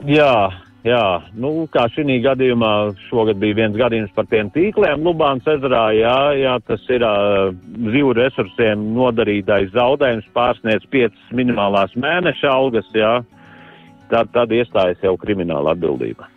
Nu, 0.00 0.12
jā, 0.14 0.50
Jā, 0.80 1.20
nu, 1.36 1.66
kā 1.68 1.82
šī 1.92 2.14
gadījumā 2.24 2.70
šogad 3.10 3.36
bija 3.40 3.58
viens 3.58 3.76
gadījums 3.76 4.14
par 4.16 4.24
tiem 4.30 4.48
tīkliem 4.54 5.02
Lubānas 5.04 5.44
ezerā, 5.52 5.90
jā, 5.92 6.14
jā 6.40 6.54
tas 6.64 6.86
ir 6.88 7.04
uh, 7.04 7.50
zivu 7.92 8.14
resursiem 8.16 8.86
nodarītais 8.96 9.74
zaudējums 9.74 10.30
pārsniedz 10.32 10.88
5 10.88 11.36
minimālās 11.36 11.92
mēneša 12.00 12.48
algas, 12.54 12.88
jā, 12.96 13.18
tad, 14.08 14.32
tad 14.32 14.56
iestājas 14.56 15.04
jau 15.04 15.18
krimināla 15.20 15.76
atbildība. 15.76 16.30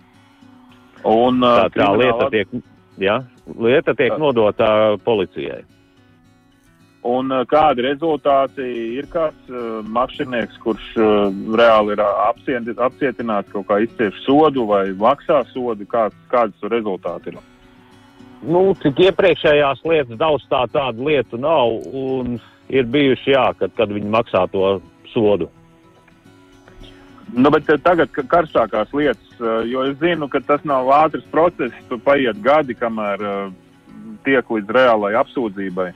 Un, 1.08 1.40
uh, 1.40 1.64
tā, 1.72 1.80
tā 1.80 1.90
lieta 2.04 2.28
tiek, 2.36 2.52
jā, 3.00 3.22
lieta 3.48 3.96
tiek 3.96 4.20
nodota 4.20 4.98
policijai. 5.08 5.62
Un 7.04 7.34
uh, 7.36 7.42
kādi 7.50 7.84
rezultāti 7.84 8.64
ir 8.96 9.10
kāds 9.12 9.50
uh, 9.52 9.82
makšķernieks, 9.92 10.60
kurš 10.64 10.86
uh, 10.96 11.34
reāli 11.60 11.98
ir 11.98 12.04
apciet, 12.04 12.70
apcietināts, 12.80 13.52
kaut 13.52 13.68
kā 13.68 13.82
izcieš 13.84 14.22
sodu 14.24 14.64
vai 14.70 14.86
maksā 14.96 15.42
sodu? 15.52 15.84
Kāds, 15.92 16.16
kādas 16.32 16.72
rezultāti 16.72 17.34
ir? 17.34 17.42
Nu, 18.44 18.70
cik 18.80 19.02
iepriekšējās 19.10 19.84
lietas 19.88 20.20
daudz 20.20 20.48
tā 20.52 20.64
tādu 20.72 21.10
lietu 21.10 21.40
nav, 21.40 21.76
un 21.92 22.38
ir 22.72 22.88
bijuši 22.92 23.36
jā, 23.36 23.50
kad, 23.60 23.76
kad 23.76 23.92
viņi 23.92 24.12
maksā 24.12 24.46
to 24.52 24.78
sodu. 25.12 25.50
Nu, 27.34 27.50
bet 27.50 27.68
tagad 27.84 28.12
karstākās 28.14 28.92
lietas, 28.94 29.36
jo 29.68 29.84
es 29.90 29.96
zinu, 30.00 30.28
ka 30.32 30.40
tas 30.46 30.64
nav 30.68 30.92
ātrs 30.94 31.26
process, 31.32 31.76
tur 31.90 32.00
paiet 32.04 32.40
gadi, 32.44 32.76
kamēr 32.78 33.24
uh, 33.28 33.46
tiek 34.28 34.52
līdz 34.56 34.76
reālai 34.76 35.14
apsūdzībai. 35.20 35.92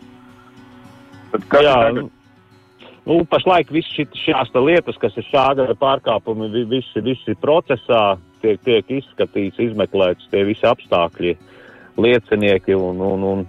Jā, 1.34 1.74
tagad... 1.90 2.08
nu, 3.08 3.20
pašlaik 3.30 3.72
viss 3.74 3.92
šīs 3.98 4.54
lietas, 4.56 4.98
kas 5.02 5.18
ir 5.20 5.28
šāda 5.28 5.68
pārkāpumi, 5.80 6.50
visi, 6.70 7.04
visi 7.04 7.36
procesā 7.42 8.18
tiek, 8.42 8.60
tiek 8.66 8.96
izskatīts, 9.00 9.60
izmeklēts 9.70 10.30
tie 10.32 10.44
visi 10.48 10.66
apstākļi, 10.68 11.36
liecinieki 11.98 12.78
un, 12.78 13.02
un, 13.02 13.28
un 13.32 13.46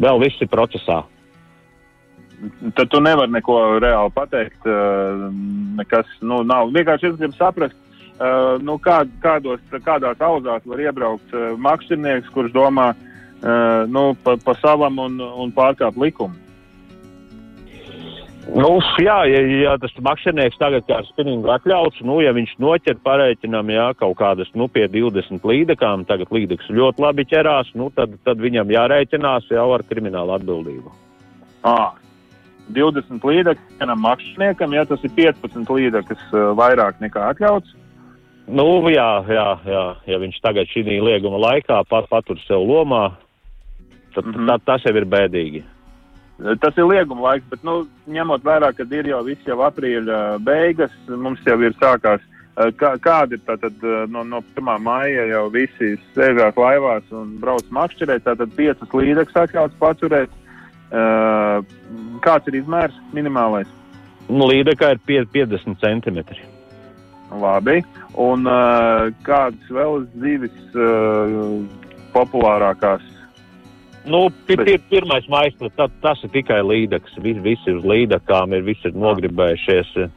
vēl 0.00 0.22
viss 0.24 0.42
ir 0.42 0.50
procesā. 0.52 1.02
Tad 2.74 2.88
tu 2.88 3.02
nevari 3.04 3.34
neko 3.34 3.56
reāli 3.84 4.12
pateikt. 4.16 4.64
Nekas, 5.76 6.08
nu, 6.24 6.40
nav. 6.46 6.70
Vienkārši 6.72 7.10
es 7.10 7.18
gribu 7.20 7.36
saprast, 7.36 7.76
nu, 8.64 8.78
kā, 8.80 9.02
kādos, 9.20 9.60
kādās 9.84 10.22
auzās 10.24 10.64
var 10.64 10.80
iebraukt 10.80 11.34
makšķernieks, 11.60 12.32
kurš 12.32 12.54
domā 12.56 12.94
nu, 13.92 14.14
pa, 14.24 14.38
pa 14.40 14.54
savam 14.60 14.98
un, 15.04 15.20
un 15.20 15.52
pārkāp 15.56 16.00
likumu. 16.00 16.36
Nu, 18.50 18.70
jā, 18.98 19.16
ja, 19.30 19.40
ja 19.62 19.72
tas 19.78 19.92
makšķernieks 20.02 20.58
tagad 20.58 20.86
kā 20.88 20.98
spinningu 21.06 21.52
atļauts, 21.54 22.00
nu, 22.06 22.18
ja 22.24 22.32
viņš 22.34 22.56
noķer 22.58 22.98
pareiķinām, 23.04 23.70
jā, 23.70 23.86
kaut 24.00 24.16
kādas, 24.18 24.50
nu, 24.58 24.66
pie 24.66 24.88
20 24.90 25.46
līdekām, 25.46 26.02
tagad 26.08 26.32
līdeks 26.34 26.70
ļoti 26.74 27.04
labi 27.04 27.26
ķerās, 27.30 27.70
nu, 27.78 27.92
tad, 27.94 28.16
tad 28.26 28.42
viņam 28.42 28.72
jārēķinās 28.74 29.52
jau 29.54 29.68
ar 29.76 29.84
kriminālu 29.86 30.34
atbildību. 30.38 30.94
À, 31.62 31.92
20 32.74 33.22
līdekam 33.30 33.78
vienam 33.78 34.02
makšķerniekam, 34.08 34.74
ja 34.74 34.86
tas 34.88 35.06
ir 35.06 35.14
15 35.14 35.70
līdekas 35.76 36.26
vairāk 36.58 36.98
nekā 37.04 37.30
atļauts, 37.34 37.78
Nu, 38.50 38.66
jā, 38.90 39.08
jā, 39.30 39.48
jā, 39.68 39.82
ja 40.10 40.16
viņš 40.18 40.38
tagad 40.42 40.70
šī 40.72 40.82
lieguma 40.88 41.38
laikā 41.38 41.84
pat, 41.86 42.08
patur 42.10 42.38
sev 42.48 42.64
lomā, 42.66 43.12
tad 44.14 44.26
mm 44.26 44.34
-hmm. 44.34 44.48
tā, 44.48 44.58
tas 44.64 44.84
jau 44.84 44.96
ir 44.96 45.06
bēdīgi. 45.06 45.62
Tas 46.40 46.76
ir 46.78 46.86
lieguma 46.88 47.26
laiks, 47.26 47.48
bet 47.52 47.64
nu, 47.66 47.82
ņemot 48.08 48.44
vērā, 48.46 48.70
ka 48.72 48.86
ir 48.96 49.10
jau 49.10 49.20
viss 49.26 49.48
jau 49.48 49.58
aprīļa 49.66 50.20
beigas, 50.44 50.92
mums 51.08 51.42
jau 51.44 51.58
ir 51.60 51.74
sākās. 51.76 52.22
Kā, 52.76 52.94
kāda 53.00 53.36
ir 53.36 53.42
tātad 53.46 53.84
no, 54.12 54.22
no 54.26 54.40
1. 54.56 54.70
maija 54.84 55.26
jau 55.30 55.44
visi 55.52 55.94
sēžās 56.16 56.56
laivās 56.60 57.12
un 57.14 57.36
brauc 57.40 57.68
makšķerēt, 57.72 58.24
tātad 58.26 58.52
piecas 58.56 58.96
līdzekļus 58.96 59.38
atļauts 59.44 59.78
paturēt. 59.80 60.32
Kāds 62.24 62.50
ir 62.50 62.58
izmērs 62.60 62.96
minimālais? 63.16 63.68
Nu, 64.28 64.48
līdekā 64.50 64.94
ir 64.96 65.00
50 65.06 65.78
centimetri. 65.80 66.42
Labi. 67.30 67.80
Un 68.18 68.48
kādas 69.26 69.70
vēl 69.70 70.04
zivis 70.20 70.76
populārākās? 72.16 73.09
Nu, 74.08 74.30
pir, 74.46 74.62
pirmais 74.88 75.26
maislis, 75.28 75.74
tas 75.76 76.22
ir 76.24 76.32
tikai 76.32 76.62
līdeks. 76.64 77.18
Visi, 77.20 77.42
visi 77.44 77.74
uz 77.76 77.84
līdekām 77.84 78.54
ir, 78.56 78.64
visi 78.64 78.88
ir 78.88 78.96
nogribējušies. 78.96 79.92
Uh, 80.06 80.14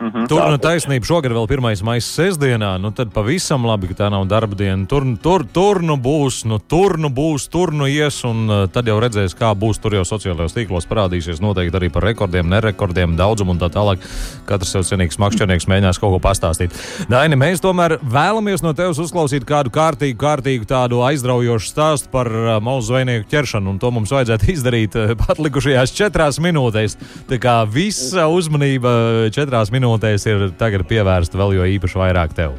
Mm 0.00 0.10
-hmm. 0.12 0.28
Tur 0.28 0.50
nu 0.50 0.58
taisnība 0.58 1.06
šogad 1.06 1.32
vēl 1.32 1.46
pirmais 1.48 1.82
maisa 1.82 2.22
sestdienā, 2.22 2.76
nu 2.78 2.90
tad 2.90 3.12
pavisam 3.12 3.64
labi, 3.64 3.88
ka 3.88 3.94
tā 3.94 4.10
nav 4.10 4.26
darba 4.28 4.54
diena. 4.54 4.86
Tur, 4.86 5.02
tur, 5.22 5.44
tur 5.52 5.82
nu 5.82 5.96
būs, 5.96 6.44
nu 6.44 6.58
tur 6.58 6.98
nu 6.98 7.08
būs, 7.08 7.48
tur 7.48 7.72
nu 7.72 7.86
ies, 7.86 8.24
un 8.24 8.50
uh, 8.50 8.68
tad 8.68 8.86
jau 8.86 9.00
redzēs, 9.00 9.32
kā 9.38 9.54
būs. 9.54 9.80
Tur 9.80 9.94
jau 9.94 10.04
sociālajos 10.04 10.52
tīklos 10.52 10.86
parādīsies 10.86 11.40
noteikti 11.40 11.76
arī 11.76 11.88
par 11.92 12.02
rekordiem, 12.02 12.48
nerekordiem, 12.48 13.16
daudzumu 13.16 13.50
un 13.50 13.58
tā 13.58 13.70
tālāk. 13.72 13.98
Katrs 14.44 14.74
jau 14.74 14.82
cienīgs 14.82 15.18
makšķernieks 15.18 15.66
mēģinās 15.66 15.98
kaut 15.98 16.12
ko 16.12 16.28
pastāstīt. 16.28 16.70
Daini, 17.08 17.36
mēs 17.36 17.60
tomēr 17.60 17.98
vēlamies 18.02 18.62
no 18.62 18.72
tevis 18.72 18.98
uzklausīt 18.98 19.44
kādu 19.44 19.70
kārtīgu, 19.70 20.18
kārtīgu 20.18 20.64
tādu 20.64 21.00
aizraujošu 21.02 21.72
stāstu 21.72 22.08
par 22.10 22.26
uh, 22.26 22.60
mazu 22.60 22.86
zvejnieku 22.86 23.30
ķeršanu, 23.30 23.70
un 23.70 23.78
to 23.78 23.90
mums 23.90 24.12
vajadzētu 24.12 24.50
izdarīt 24.56 24.96
uh, 24.96 25.16
pat 25.26 25.38
likušajās 25.38 25.96
četrās 25.96 26.38
minūtēs. 26.38 26.98
Tā 27.28 27.38
kā 27.38 27.64
visa 27.64 28.28
uzmanība 28.28 29.30
četrās 29.32 29.70
minūtēs 29.70 29.85
minūtēs 29.86 30.26
ir 30.26 30.48
tagad 30.58 30.86
pievērsta 30.90 31.38
vēl 31.38 31.60
jo 31.60 31.66
īpaši 31.76 32.02
vairāk 32.02 32.34
tev? 32.36 32.56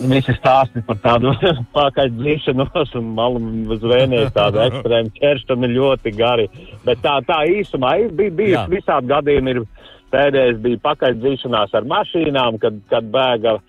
Visi 0.00 0.32
stāsti 0.32 0.80
par 0.86 0.96
tādu 1.02 1.34
pakaļ 1.76 2.14
dzīšanos 2.16 2.94
un 2.96 3.10
malu 3.18 3.76
zvēnēju, 3.82 4.30
tādu 4.32 4.62
ekstrēmu 4.68 5.12
ķeršanu 5.18 5.68
ļoti 5.74 6.14
gari. 6.16 6.48
Bet 6.86 7.02
tā, 7.04 7.18
tā 7.28 7.42
īsumā 7.52 7.98
ir 8.06 8.14
bij, 8.16 8.32
bijis 8.38 8.64
visādi 8.72 9.12
gadījumi. 9.12 9.56
Ir, 9.56 9.62
pēdējais 10.10 10.56
bija 10.64 10.80
pakaļ 10.82 11.20
dzīšanās 11.20 11.74
ar 11.78 11.84
mašīnām, 11.86 12.56
kad, 12.62 12.80
kad 12.90 13.12
bēga. 13.12 13.60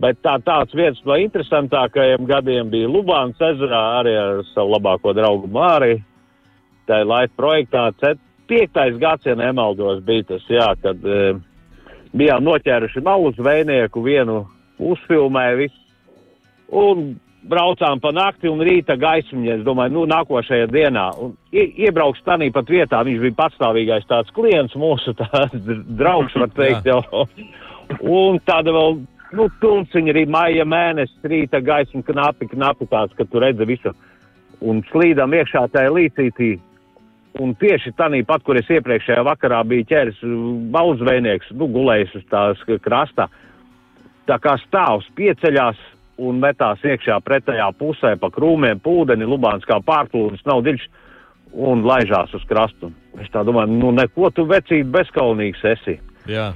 Bet 0.00 0.20
tā, 0.22 0.36
tāds 0.46 0.76
viens 0.76 1.00
no 1.02 1.16
interesantākajiem 1.18 2.28
gadiem 2.28 2.70
bija 2.70 2.92
Lubāns 2.92 3.40
ezerā 3.42 3.80
arī 3.98 4.14
ar 4.20 4.44
savu 4.52 4.76
labāko 4.76 5.16
draugu 5.16 5.50
Māri. 5.50 5.96
Tā 6.86 7.02
ir 7.02 7.10
laika 7.10 7.34
projektā. 7.40 7.88
Piektais 8.50 9.00
gads, 9.02 9.26
ja 9.26 9.34
nemaldos, 9.38 10.04
bija 10.06 10.28
tas, 10.34 10.46
jā, 10.50 10.74
kad. 10.82 11.02
Uh, 11.02 11.40
bijām 12.16 12.44
noķēruši 12.46 13.02
malu 13.04 13.32
zvejnieku, 13.36 14.02
vienu 14.04 14.44
uzfilmēju, 14.80 15.58
visu, 15.60 15.82
un 16.80 17.12
braucām 17.48 18.00
pa 18.00 18.12
nakti 18.12 18.50
un 18.50 18.60
rīta 18.64 18.96
gaismiņā, 19.00 19.58
es 19.58 19.64
domāju, 19.64 19.94
nu, 19.94 20.04
nākošajā 20.10 20.68
dienā. 20.72 21.06
Un 21.22 21.32
ie, 21.54 21.66
iebrauks 21.86 22.20
tanī 22.26 22.50
pat 22.52 22.68
vietā, 22.70 23.00
viņš 23.06 23.22
bija 23.24 23.38
patstāvīgais 23.38 24.08
tāds 24.10 24.32
klients, 24.36 24.76
mūsu 24.78 25.14
tāds 25.20 25.56
draugs, 25.98 26.36
var 26.36 26.52
teikt, 26.56 26.90
jau. 26.90 27.24
Un 28.06 28.38
tāda 28.46 28.74
vēl, 28.76 29.00
nu, 29.38 29.48
tulciņa 29.62 30.14
arī 30.14 30.26
maija 30.30 30.66
mēnesis, 30.68 31.16
rīta 31.32 31.62
gaisma 31.64 32.04
knapi, 32.06 32.50
knapi 32.52 32.88
tāds, 32.90 33.16
ka 33.16 33.26
tu 33.26 33.42
redzi 33.42 33.68
visu. 33.68 33.94
Un 34.60 34.82
slīdam 34.90 35.32
iekšā 35.32 35.64
tajā 35.72 35.92
līcītī, 35.96 36.52
Un 37.38 37.54
tieši 37.54 37.92
tādā 37.94 38.18
pat, 38.26 38.42
kur 38.42 38.58
es 38.58 38.66
iepriekšējā 38.66 39.22
vakarā 39.22 39.60
biju 39.68 39.86
ķēris 39.86 40.18
balzvejnieks, 40.74 41.52
nu, 41.54 41.68
gulējis 41.70 42.16
uz 42.18 42.24
tās 42.32 42.64
krasta, 42.82 43.28
tā 44.26 44.38
kā 44.42 44.56
stāvs 44.66 45.06
pieceļās 45.14 45.78
un 46.20 46.40
metās 46.42 46.82
iekšā 46.84 47.20
pretējā 47.24 47.70
pusē 47.78 48.16
pa 48.20 48.32
krūmiem, 48.34 48.82
pūdeni, 48.82 49.28
lubāns 49.28 49.64
kā 49.68 49.78
pārplūdes, 49.84 50.42
nav 50.48 50.64
dziļš 50.66 50.88
un 51.70 51.84
laižās 51.86 52.34
uz 52.36 52.44
krastu. 52.50 52.92
Es 53.22 53.30
tā 53.32 53.42
domāju, 53.46 53.78
nu, 53.78 53.92
neko 53.94 54.30
tu 54.34 54.46
vecīt 54.50 54.90
bezkaunīgs 54.92 55.64
esi. 55.72 55.98
Jā. 56.28 56.50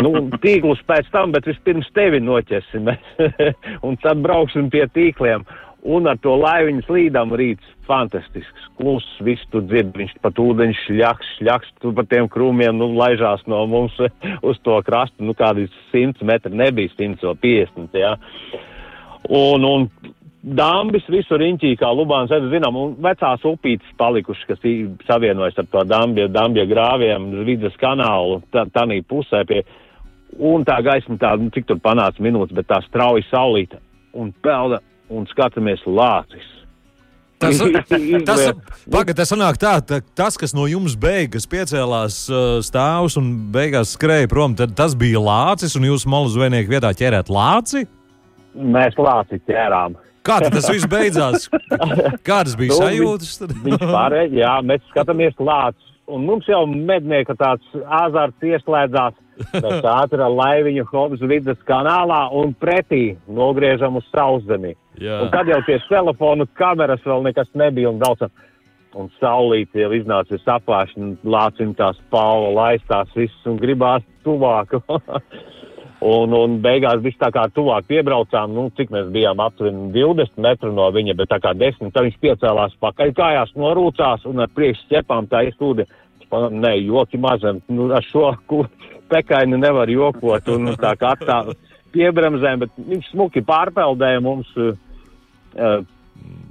nu, 0.00 0.14
tīklus 0.42 0.80
pēc 0.88 1.10
tam, 1.12 1.34
bet 1.34 1.46
vispirms 1.46 1.90
tevi 1.94 2.22
noķersim 2.24 2.88
un 3.86 3.98
tad 4.02 4.22
brauksim 4.24 4.70
pie 4.72 4.86
tīkliem. 4.94 5.44
Un 5.88 6.04
ar 6.10 6.18
to 6.20 6.34
laiviņu 6.36 6.82
slīdām 6.84 7.30
rīts 7.40 7.68
fantastisks, 7.88 8.66
kluss, 8.76 9.06
viss 9.24 9.46
tur 9.52 9.64
dzird, 9.64 9.94
viņš 9.96 10.12
pat 10.20 10.38
ūdeņš 10.42 10.82
šļaks, 10.86 11.30
šļaks, 11.38 11.70
tur 11.80 11.94
pa 11.96 12.04
tiem 12.08 12.28
krūmiem, 12.28 12.76
nu, 12.76 12.90
laižās 12.98 13.46
no 13.48 13.62
mums 13.70 13.96
uz 14.48 14.60
to 14.66 14.76
krastu, 14.84 15.24
nu, 15.24 15.34
kādi 15.36 15.70
100 15.90 16.26
metri, 16.28 16.52
nebija 16.52 16.92
100 16.98 17.24
vai 17.30 17.36
50, 17.46 17.96
jā. 17.96 18.12
Un, 19.30 19.64
un 19.64 19.88
dambis 20.42 21.08
visur 21.12 21.40
riņķī, 21.40 21.72
kā 21.80 21.88
Lubāns, 21.96 22.32
es 22.36 22.44
zinām, 22.52 22.76
un 22.76 22.92
vecās 23.00 23.44
upītes 23.48 23.96
palikušas, 24.00 24.46
kas 24.52 24.68
savienojas 25.08 25.58
ar 25.60 25.68
to 25.72 25.84
dambie, 25.88 26.28
dambie 26.32 26.66
grāviem, 26.68 27.30
vidas 27.48 27.76
kanālu, 27.80 28.42
tā, 28.52 28.66
tanī 28.76 29.00
pusē 29.00 29.46
pie, 29.48 29.64
un 30.36 30.68
tā 30.68 30.76
gaisma 30.84 31.16
tā, 31.20 31.32
nu, 31.40 31.48
cik 31.56 31.72
tur 31.72 31.80
panāca 31.80 32.20
minūtes, 32.20 32.52
bet 32.56 32.68
tā 32.68 32.82
strauji 32.84 33.24
saulīta 33.32 33.80
un 34.16 34.32
pelda 34.44 34.80
un 35.10 35.28
skatāmies 35.30 35.82
lācis. 35.86 36.48
Tas, 37.40 37.56
tas, 38.28 38.42
pagad, 38.92 39.16
tas 39.16 39.30
sanāk 39.32 39.56
tā, 39.60 39.78
tā, 39.80 40.02
tas, 40.16 40.36
kas 40.40 40.52
no 40.56 40.66
jums 40.68 40.96
beigas 41.00 41.48
piecēlās 41.48 42.18
uh, 42.28 42.58
stāvus 42.64 43.16
un 43.20 43.32
beigās 43.54 43.94
skrēja 43.96 44.28
prom, 44.28 44.56
tad 44.58 44.76
tas 44.76 44.96
bija 44.98 45.22
lācis, 45.24 45.76
un 45.78 45.88
jūs 45.88 46.04
malu 46.10 46.28
zvejnieku 46.32 46.74
vietā 46.74 46.92
ķerēt 46.96 47.32
lāci? 47.32 47.86
Mēs 48.54 48.98
lāci 49.00 49.40
ķērām. 49.48 49.96
Kā 50.26 50.36
tas 50.44 50.68
viss 50.68 50.88
beidzās? 50.90 51.48
Kādas 52.28 52.58
bija 52.60 52.74
nu, 52.74 52.82
sajūtas? 52.82 53.38
Viņš 53.64 53.86
pārēja, 53.88 54.34
jā, 54.36 54.52
mēs 54.68 54.84
skatāmies 54.92 55.38
lācis. 55.40 55.86
Un 56.10 56.24
mums 56.26 56.44
jau 56.50 56.64
mednieka 56.66 57.36
tāds 57.38 57.64
azarts 57.86 58.44
ieslēdzās 58.44 59.16
Mēs 59.54 59.86
ātri 59.88 60.20
ar 60.20 60.32
laiviņu 60.34 60.84
Hobs 60.90 61.22
vidas 61.30 61.58
kanālā 61.68 62.26
un 62.36 62.52
pretī 62.60 63.16
nogriežam 63.28 63.96
uz 64.00 64.06
sauszemi. 64.12 64.74
Un 65.00 65.30
tad 65.32 65.48
jau 65.48 65.60
pie 65.64 65.78
telefonu 65.88 66.46
kameras 66.60 67.02
vēl 67.06 67.24
nekas 67.30 67.48
nebija 67.56 67.92
un 67.92 68.00
daudz. 68.02 68.28
Un 68.98 69.06
saulīt 69.20 69.76
jau 69.78 69.92
iznāca 69.94 70.34
sapāšana, 70.42 71.14
lācim 71.22 71.76
tās 71.78 71.98
paula, 72.10 72.50
laistās 72.56 73.12
viss 73.14 73.46
un 73.46 73.60
gribās 73.60 74.02
tuvāk. 74.26 74.74
un, 76.12 76.34
un 76.34 76.58
beigās 76.64 76.98
viss 77.04 77.20
tā 77.20 77.30
kā 77.30 77.46
tuvāk 77.54 77.86
piebraucām, 77.86 78.50
nu, 78.56 78.66
cik 78.76 78.90
mēs 78.90 79.12
bijām 79.14 79.40
aptuveni 79.44 79.92
20 79.94 80.42
metru 80.42 80.72
no 80.74 80.88
viņa, 80.90 81.14
bet 81.22 81.30
tā 81.30 81.38
kā 81.44 81.54
10, 81.54 81.94
tad 81.94 82.08
viņš 82.08 82.18
piecēlās 82.26 82.76
pakaļ 82.82 83.14
kājās, 83.14 83.54
norūcās 83.54 84.26
un 84.26 84.42
ar 84.42 84.52
priekš 84.58 84.82
ķepām 84.90 85.30
tā 85.30 85.46
iztūdi. 85.52 85.86
Nē, 86.30 86.76
joki 86.86 87.18
mazam, 87.18 87.58
nu, 87.70 87.88
ar 87.94 88.04
šo 88.06 88.28
pekaini 89.10 89.58
nevar 89.58 89.90
jokot 89.90 90.50
un 90.54 90.74
tā 90.78 90.92
kā 90.98 91.16
tā 91.18 91.40
piebremzēm, 91.94 92.62
bet 92.62 92.76
viņš 92.90 93.08
smuki 93.10 93.42
pārpeldēja 93.46 94.20
mums 94.22 94.50
uh, 94.58 94.76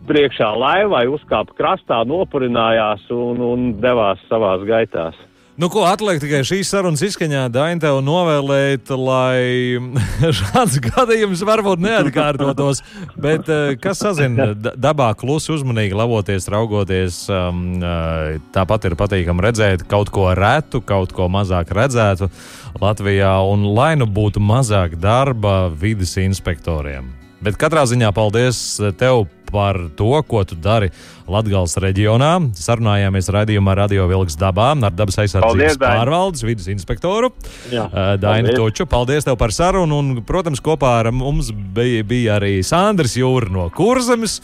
priekšā 0.09 0.51
laivai, 0.57 1.05
uzkāpa 1.11 1.55
krastā, 1.57 2.03
nopurinājās 2.07 3.05
un, 3.13 3.41
un 3.45 3.73
devās 3.81 4.21
savās 4.29 4.65
gaitās. 4.67 5.17
Nu, 5.59 5.67
ko 5.67 5.81
atliek 5.83 6.21
tikai 6.23 6.39
šīs 6.47 6.69
sarunas 6.71 7.01
izskaņā, 7.03 7.41
Daina, 7.51 7.81
tev 7.83 7.97
novēlēt, 8.07 8.87
lai 8.95 9.75
šāds 10.37 10.77
gadījums 10.85 11.43
varbūt 11.43 11.83
neatkārtotos. 11.83 12.79
Bet 13.19 13.51
eh, 13.51 13.73
kas 13.83 13.99
sazina 14.05 14.53
dabā 14.87 15.09
klusi 15.19 15.51
uzmanīgi 15.57 15.99
lavoties, 15.99 16.47
raugoties, 16.53 17.19
um, 17.27 17.75
eh, 17.75 18.39
tāpat 18.55 18.87
ir 18.87 18.95
patīkami 19.03 19.49
redzēt 19.49 19.83
kaut 19.91 20.13
ko 20.15 20.29
retu, 20.31 20.79
kaut 20.79 21.11
ko 21.11 21.27
mazāk 21.27 21.75
redzētu 21.75 22.31
Latvijā, 22.79 23.35
un 23.51 23.67
lai 23.75 23.97
nu 23.99 24.07
būtu 24.07 24.39
mazāk 24.39 24.95
darba 24.95 25.65
vidas 25.67 26.15
inspektoriem. 26.23 27.18
Bet 27.39 27.55
katrā 27.59 27.85
ziņā 27.87 28.09
paldies 28.15 28.57
tev 28.99 29.27
par 29.49 29.77
to, 29.97 30.11
ko 30.27 30.43
tu 30.45 30.57
dari 30.59 30.89
Latvijas 31.29 31.77
reģionā. 31.81 32.31
Sarunājāmies 32.57 33.29
raidījumā 33.33 33.75
Radio 33.79 34.05
Vilks 34.09 34.37
dabā 34.39 34.71
ar 34.75 34.93
dabas 34.93 35.17
aizsardzības 35.23 35.77
paldies, 35.77 35.79
pārvaldes 35.81 36.45
vidas 36.45 36.69
inspektoru 36.71 37.31
Jā, 37.71 37.87
Dainu 38.21 38.53
Toču. 38.57 38.85
Paldies 38.89 39.27
tev 39.27 39.39
par 39.39 39.53
sarunu, 39.55 40.01
un, 40.03 40.21
protams, 40.27 40.61
kopā 40.63 40.99
ar 41.03 41.11
mums 41.15 41.51
bija, 41.51 42.03
bija 42.03 42.37
arī 42.39 42.59
Sandrs 42.65 43.17
Jūra 43.19 43.51
no 43.53 43.69
Kurzemes 43.73 44.39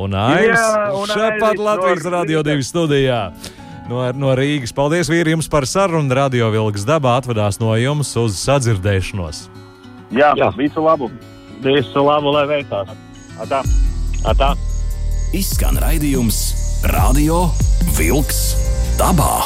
un 0.00 0.16
Aivis 0.16 0.60
šepat 1.12 1.60
Latvijas 1.60 2.04
no 2.04 2.14
Radio 2.18 2.44
2 2.46 2.60
studijā. 2.66 3.22
No, 3.90 4.04
no 4.14 4.36
Rīgas. 4.38 4.70
Paldies, 4.74 5.08
vīri, 5.10 5.34
jums 5.34 5.48
par 5.50 5.66
sarunu. 5.66 6.14
Radio 6.14 6.50
Vilks 6.54 6.86
dabā 6.86 7.16
atvadās 7.18 7.58
no 7.62 7.74
jums 7.78 8.12
uz 8.20 8.38
sadzirdēšanos. 8.38 9.48
Jā, 10.14 10.30
Jā. 10.38 10.50
visu 10.58 10.82
labu! 10.82 11.10
Visu 11.60 12.00
labu, 12.06 12.32
lai 12.32 12.46
veicās. 12.48 12.88
Atā. 13.40 13.60
Atā. 14.24 14.54
Izskan 15.36 15.76
raidījums 15.80 16.38
Radio 16.88 17.42
Vilks 17.98 18.40
dabā. 18.96 19.44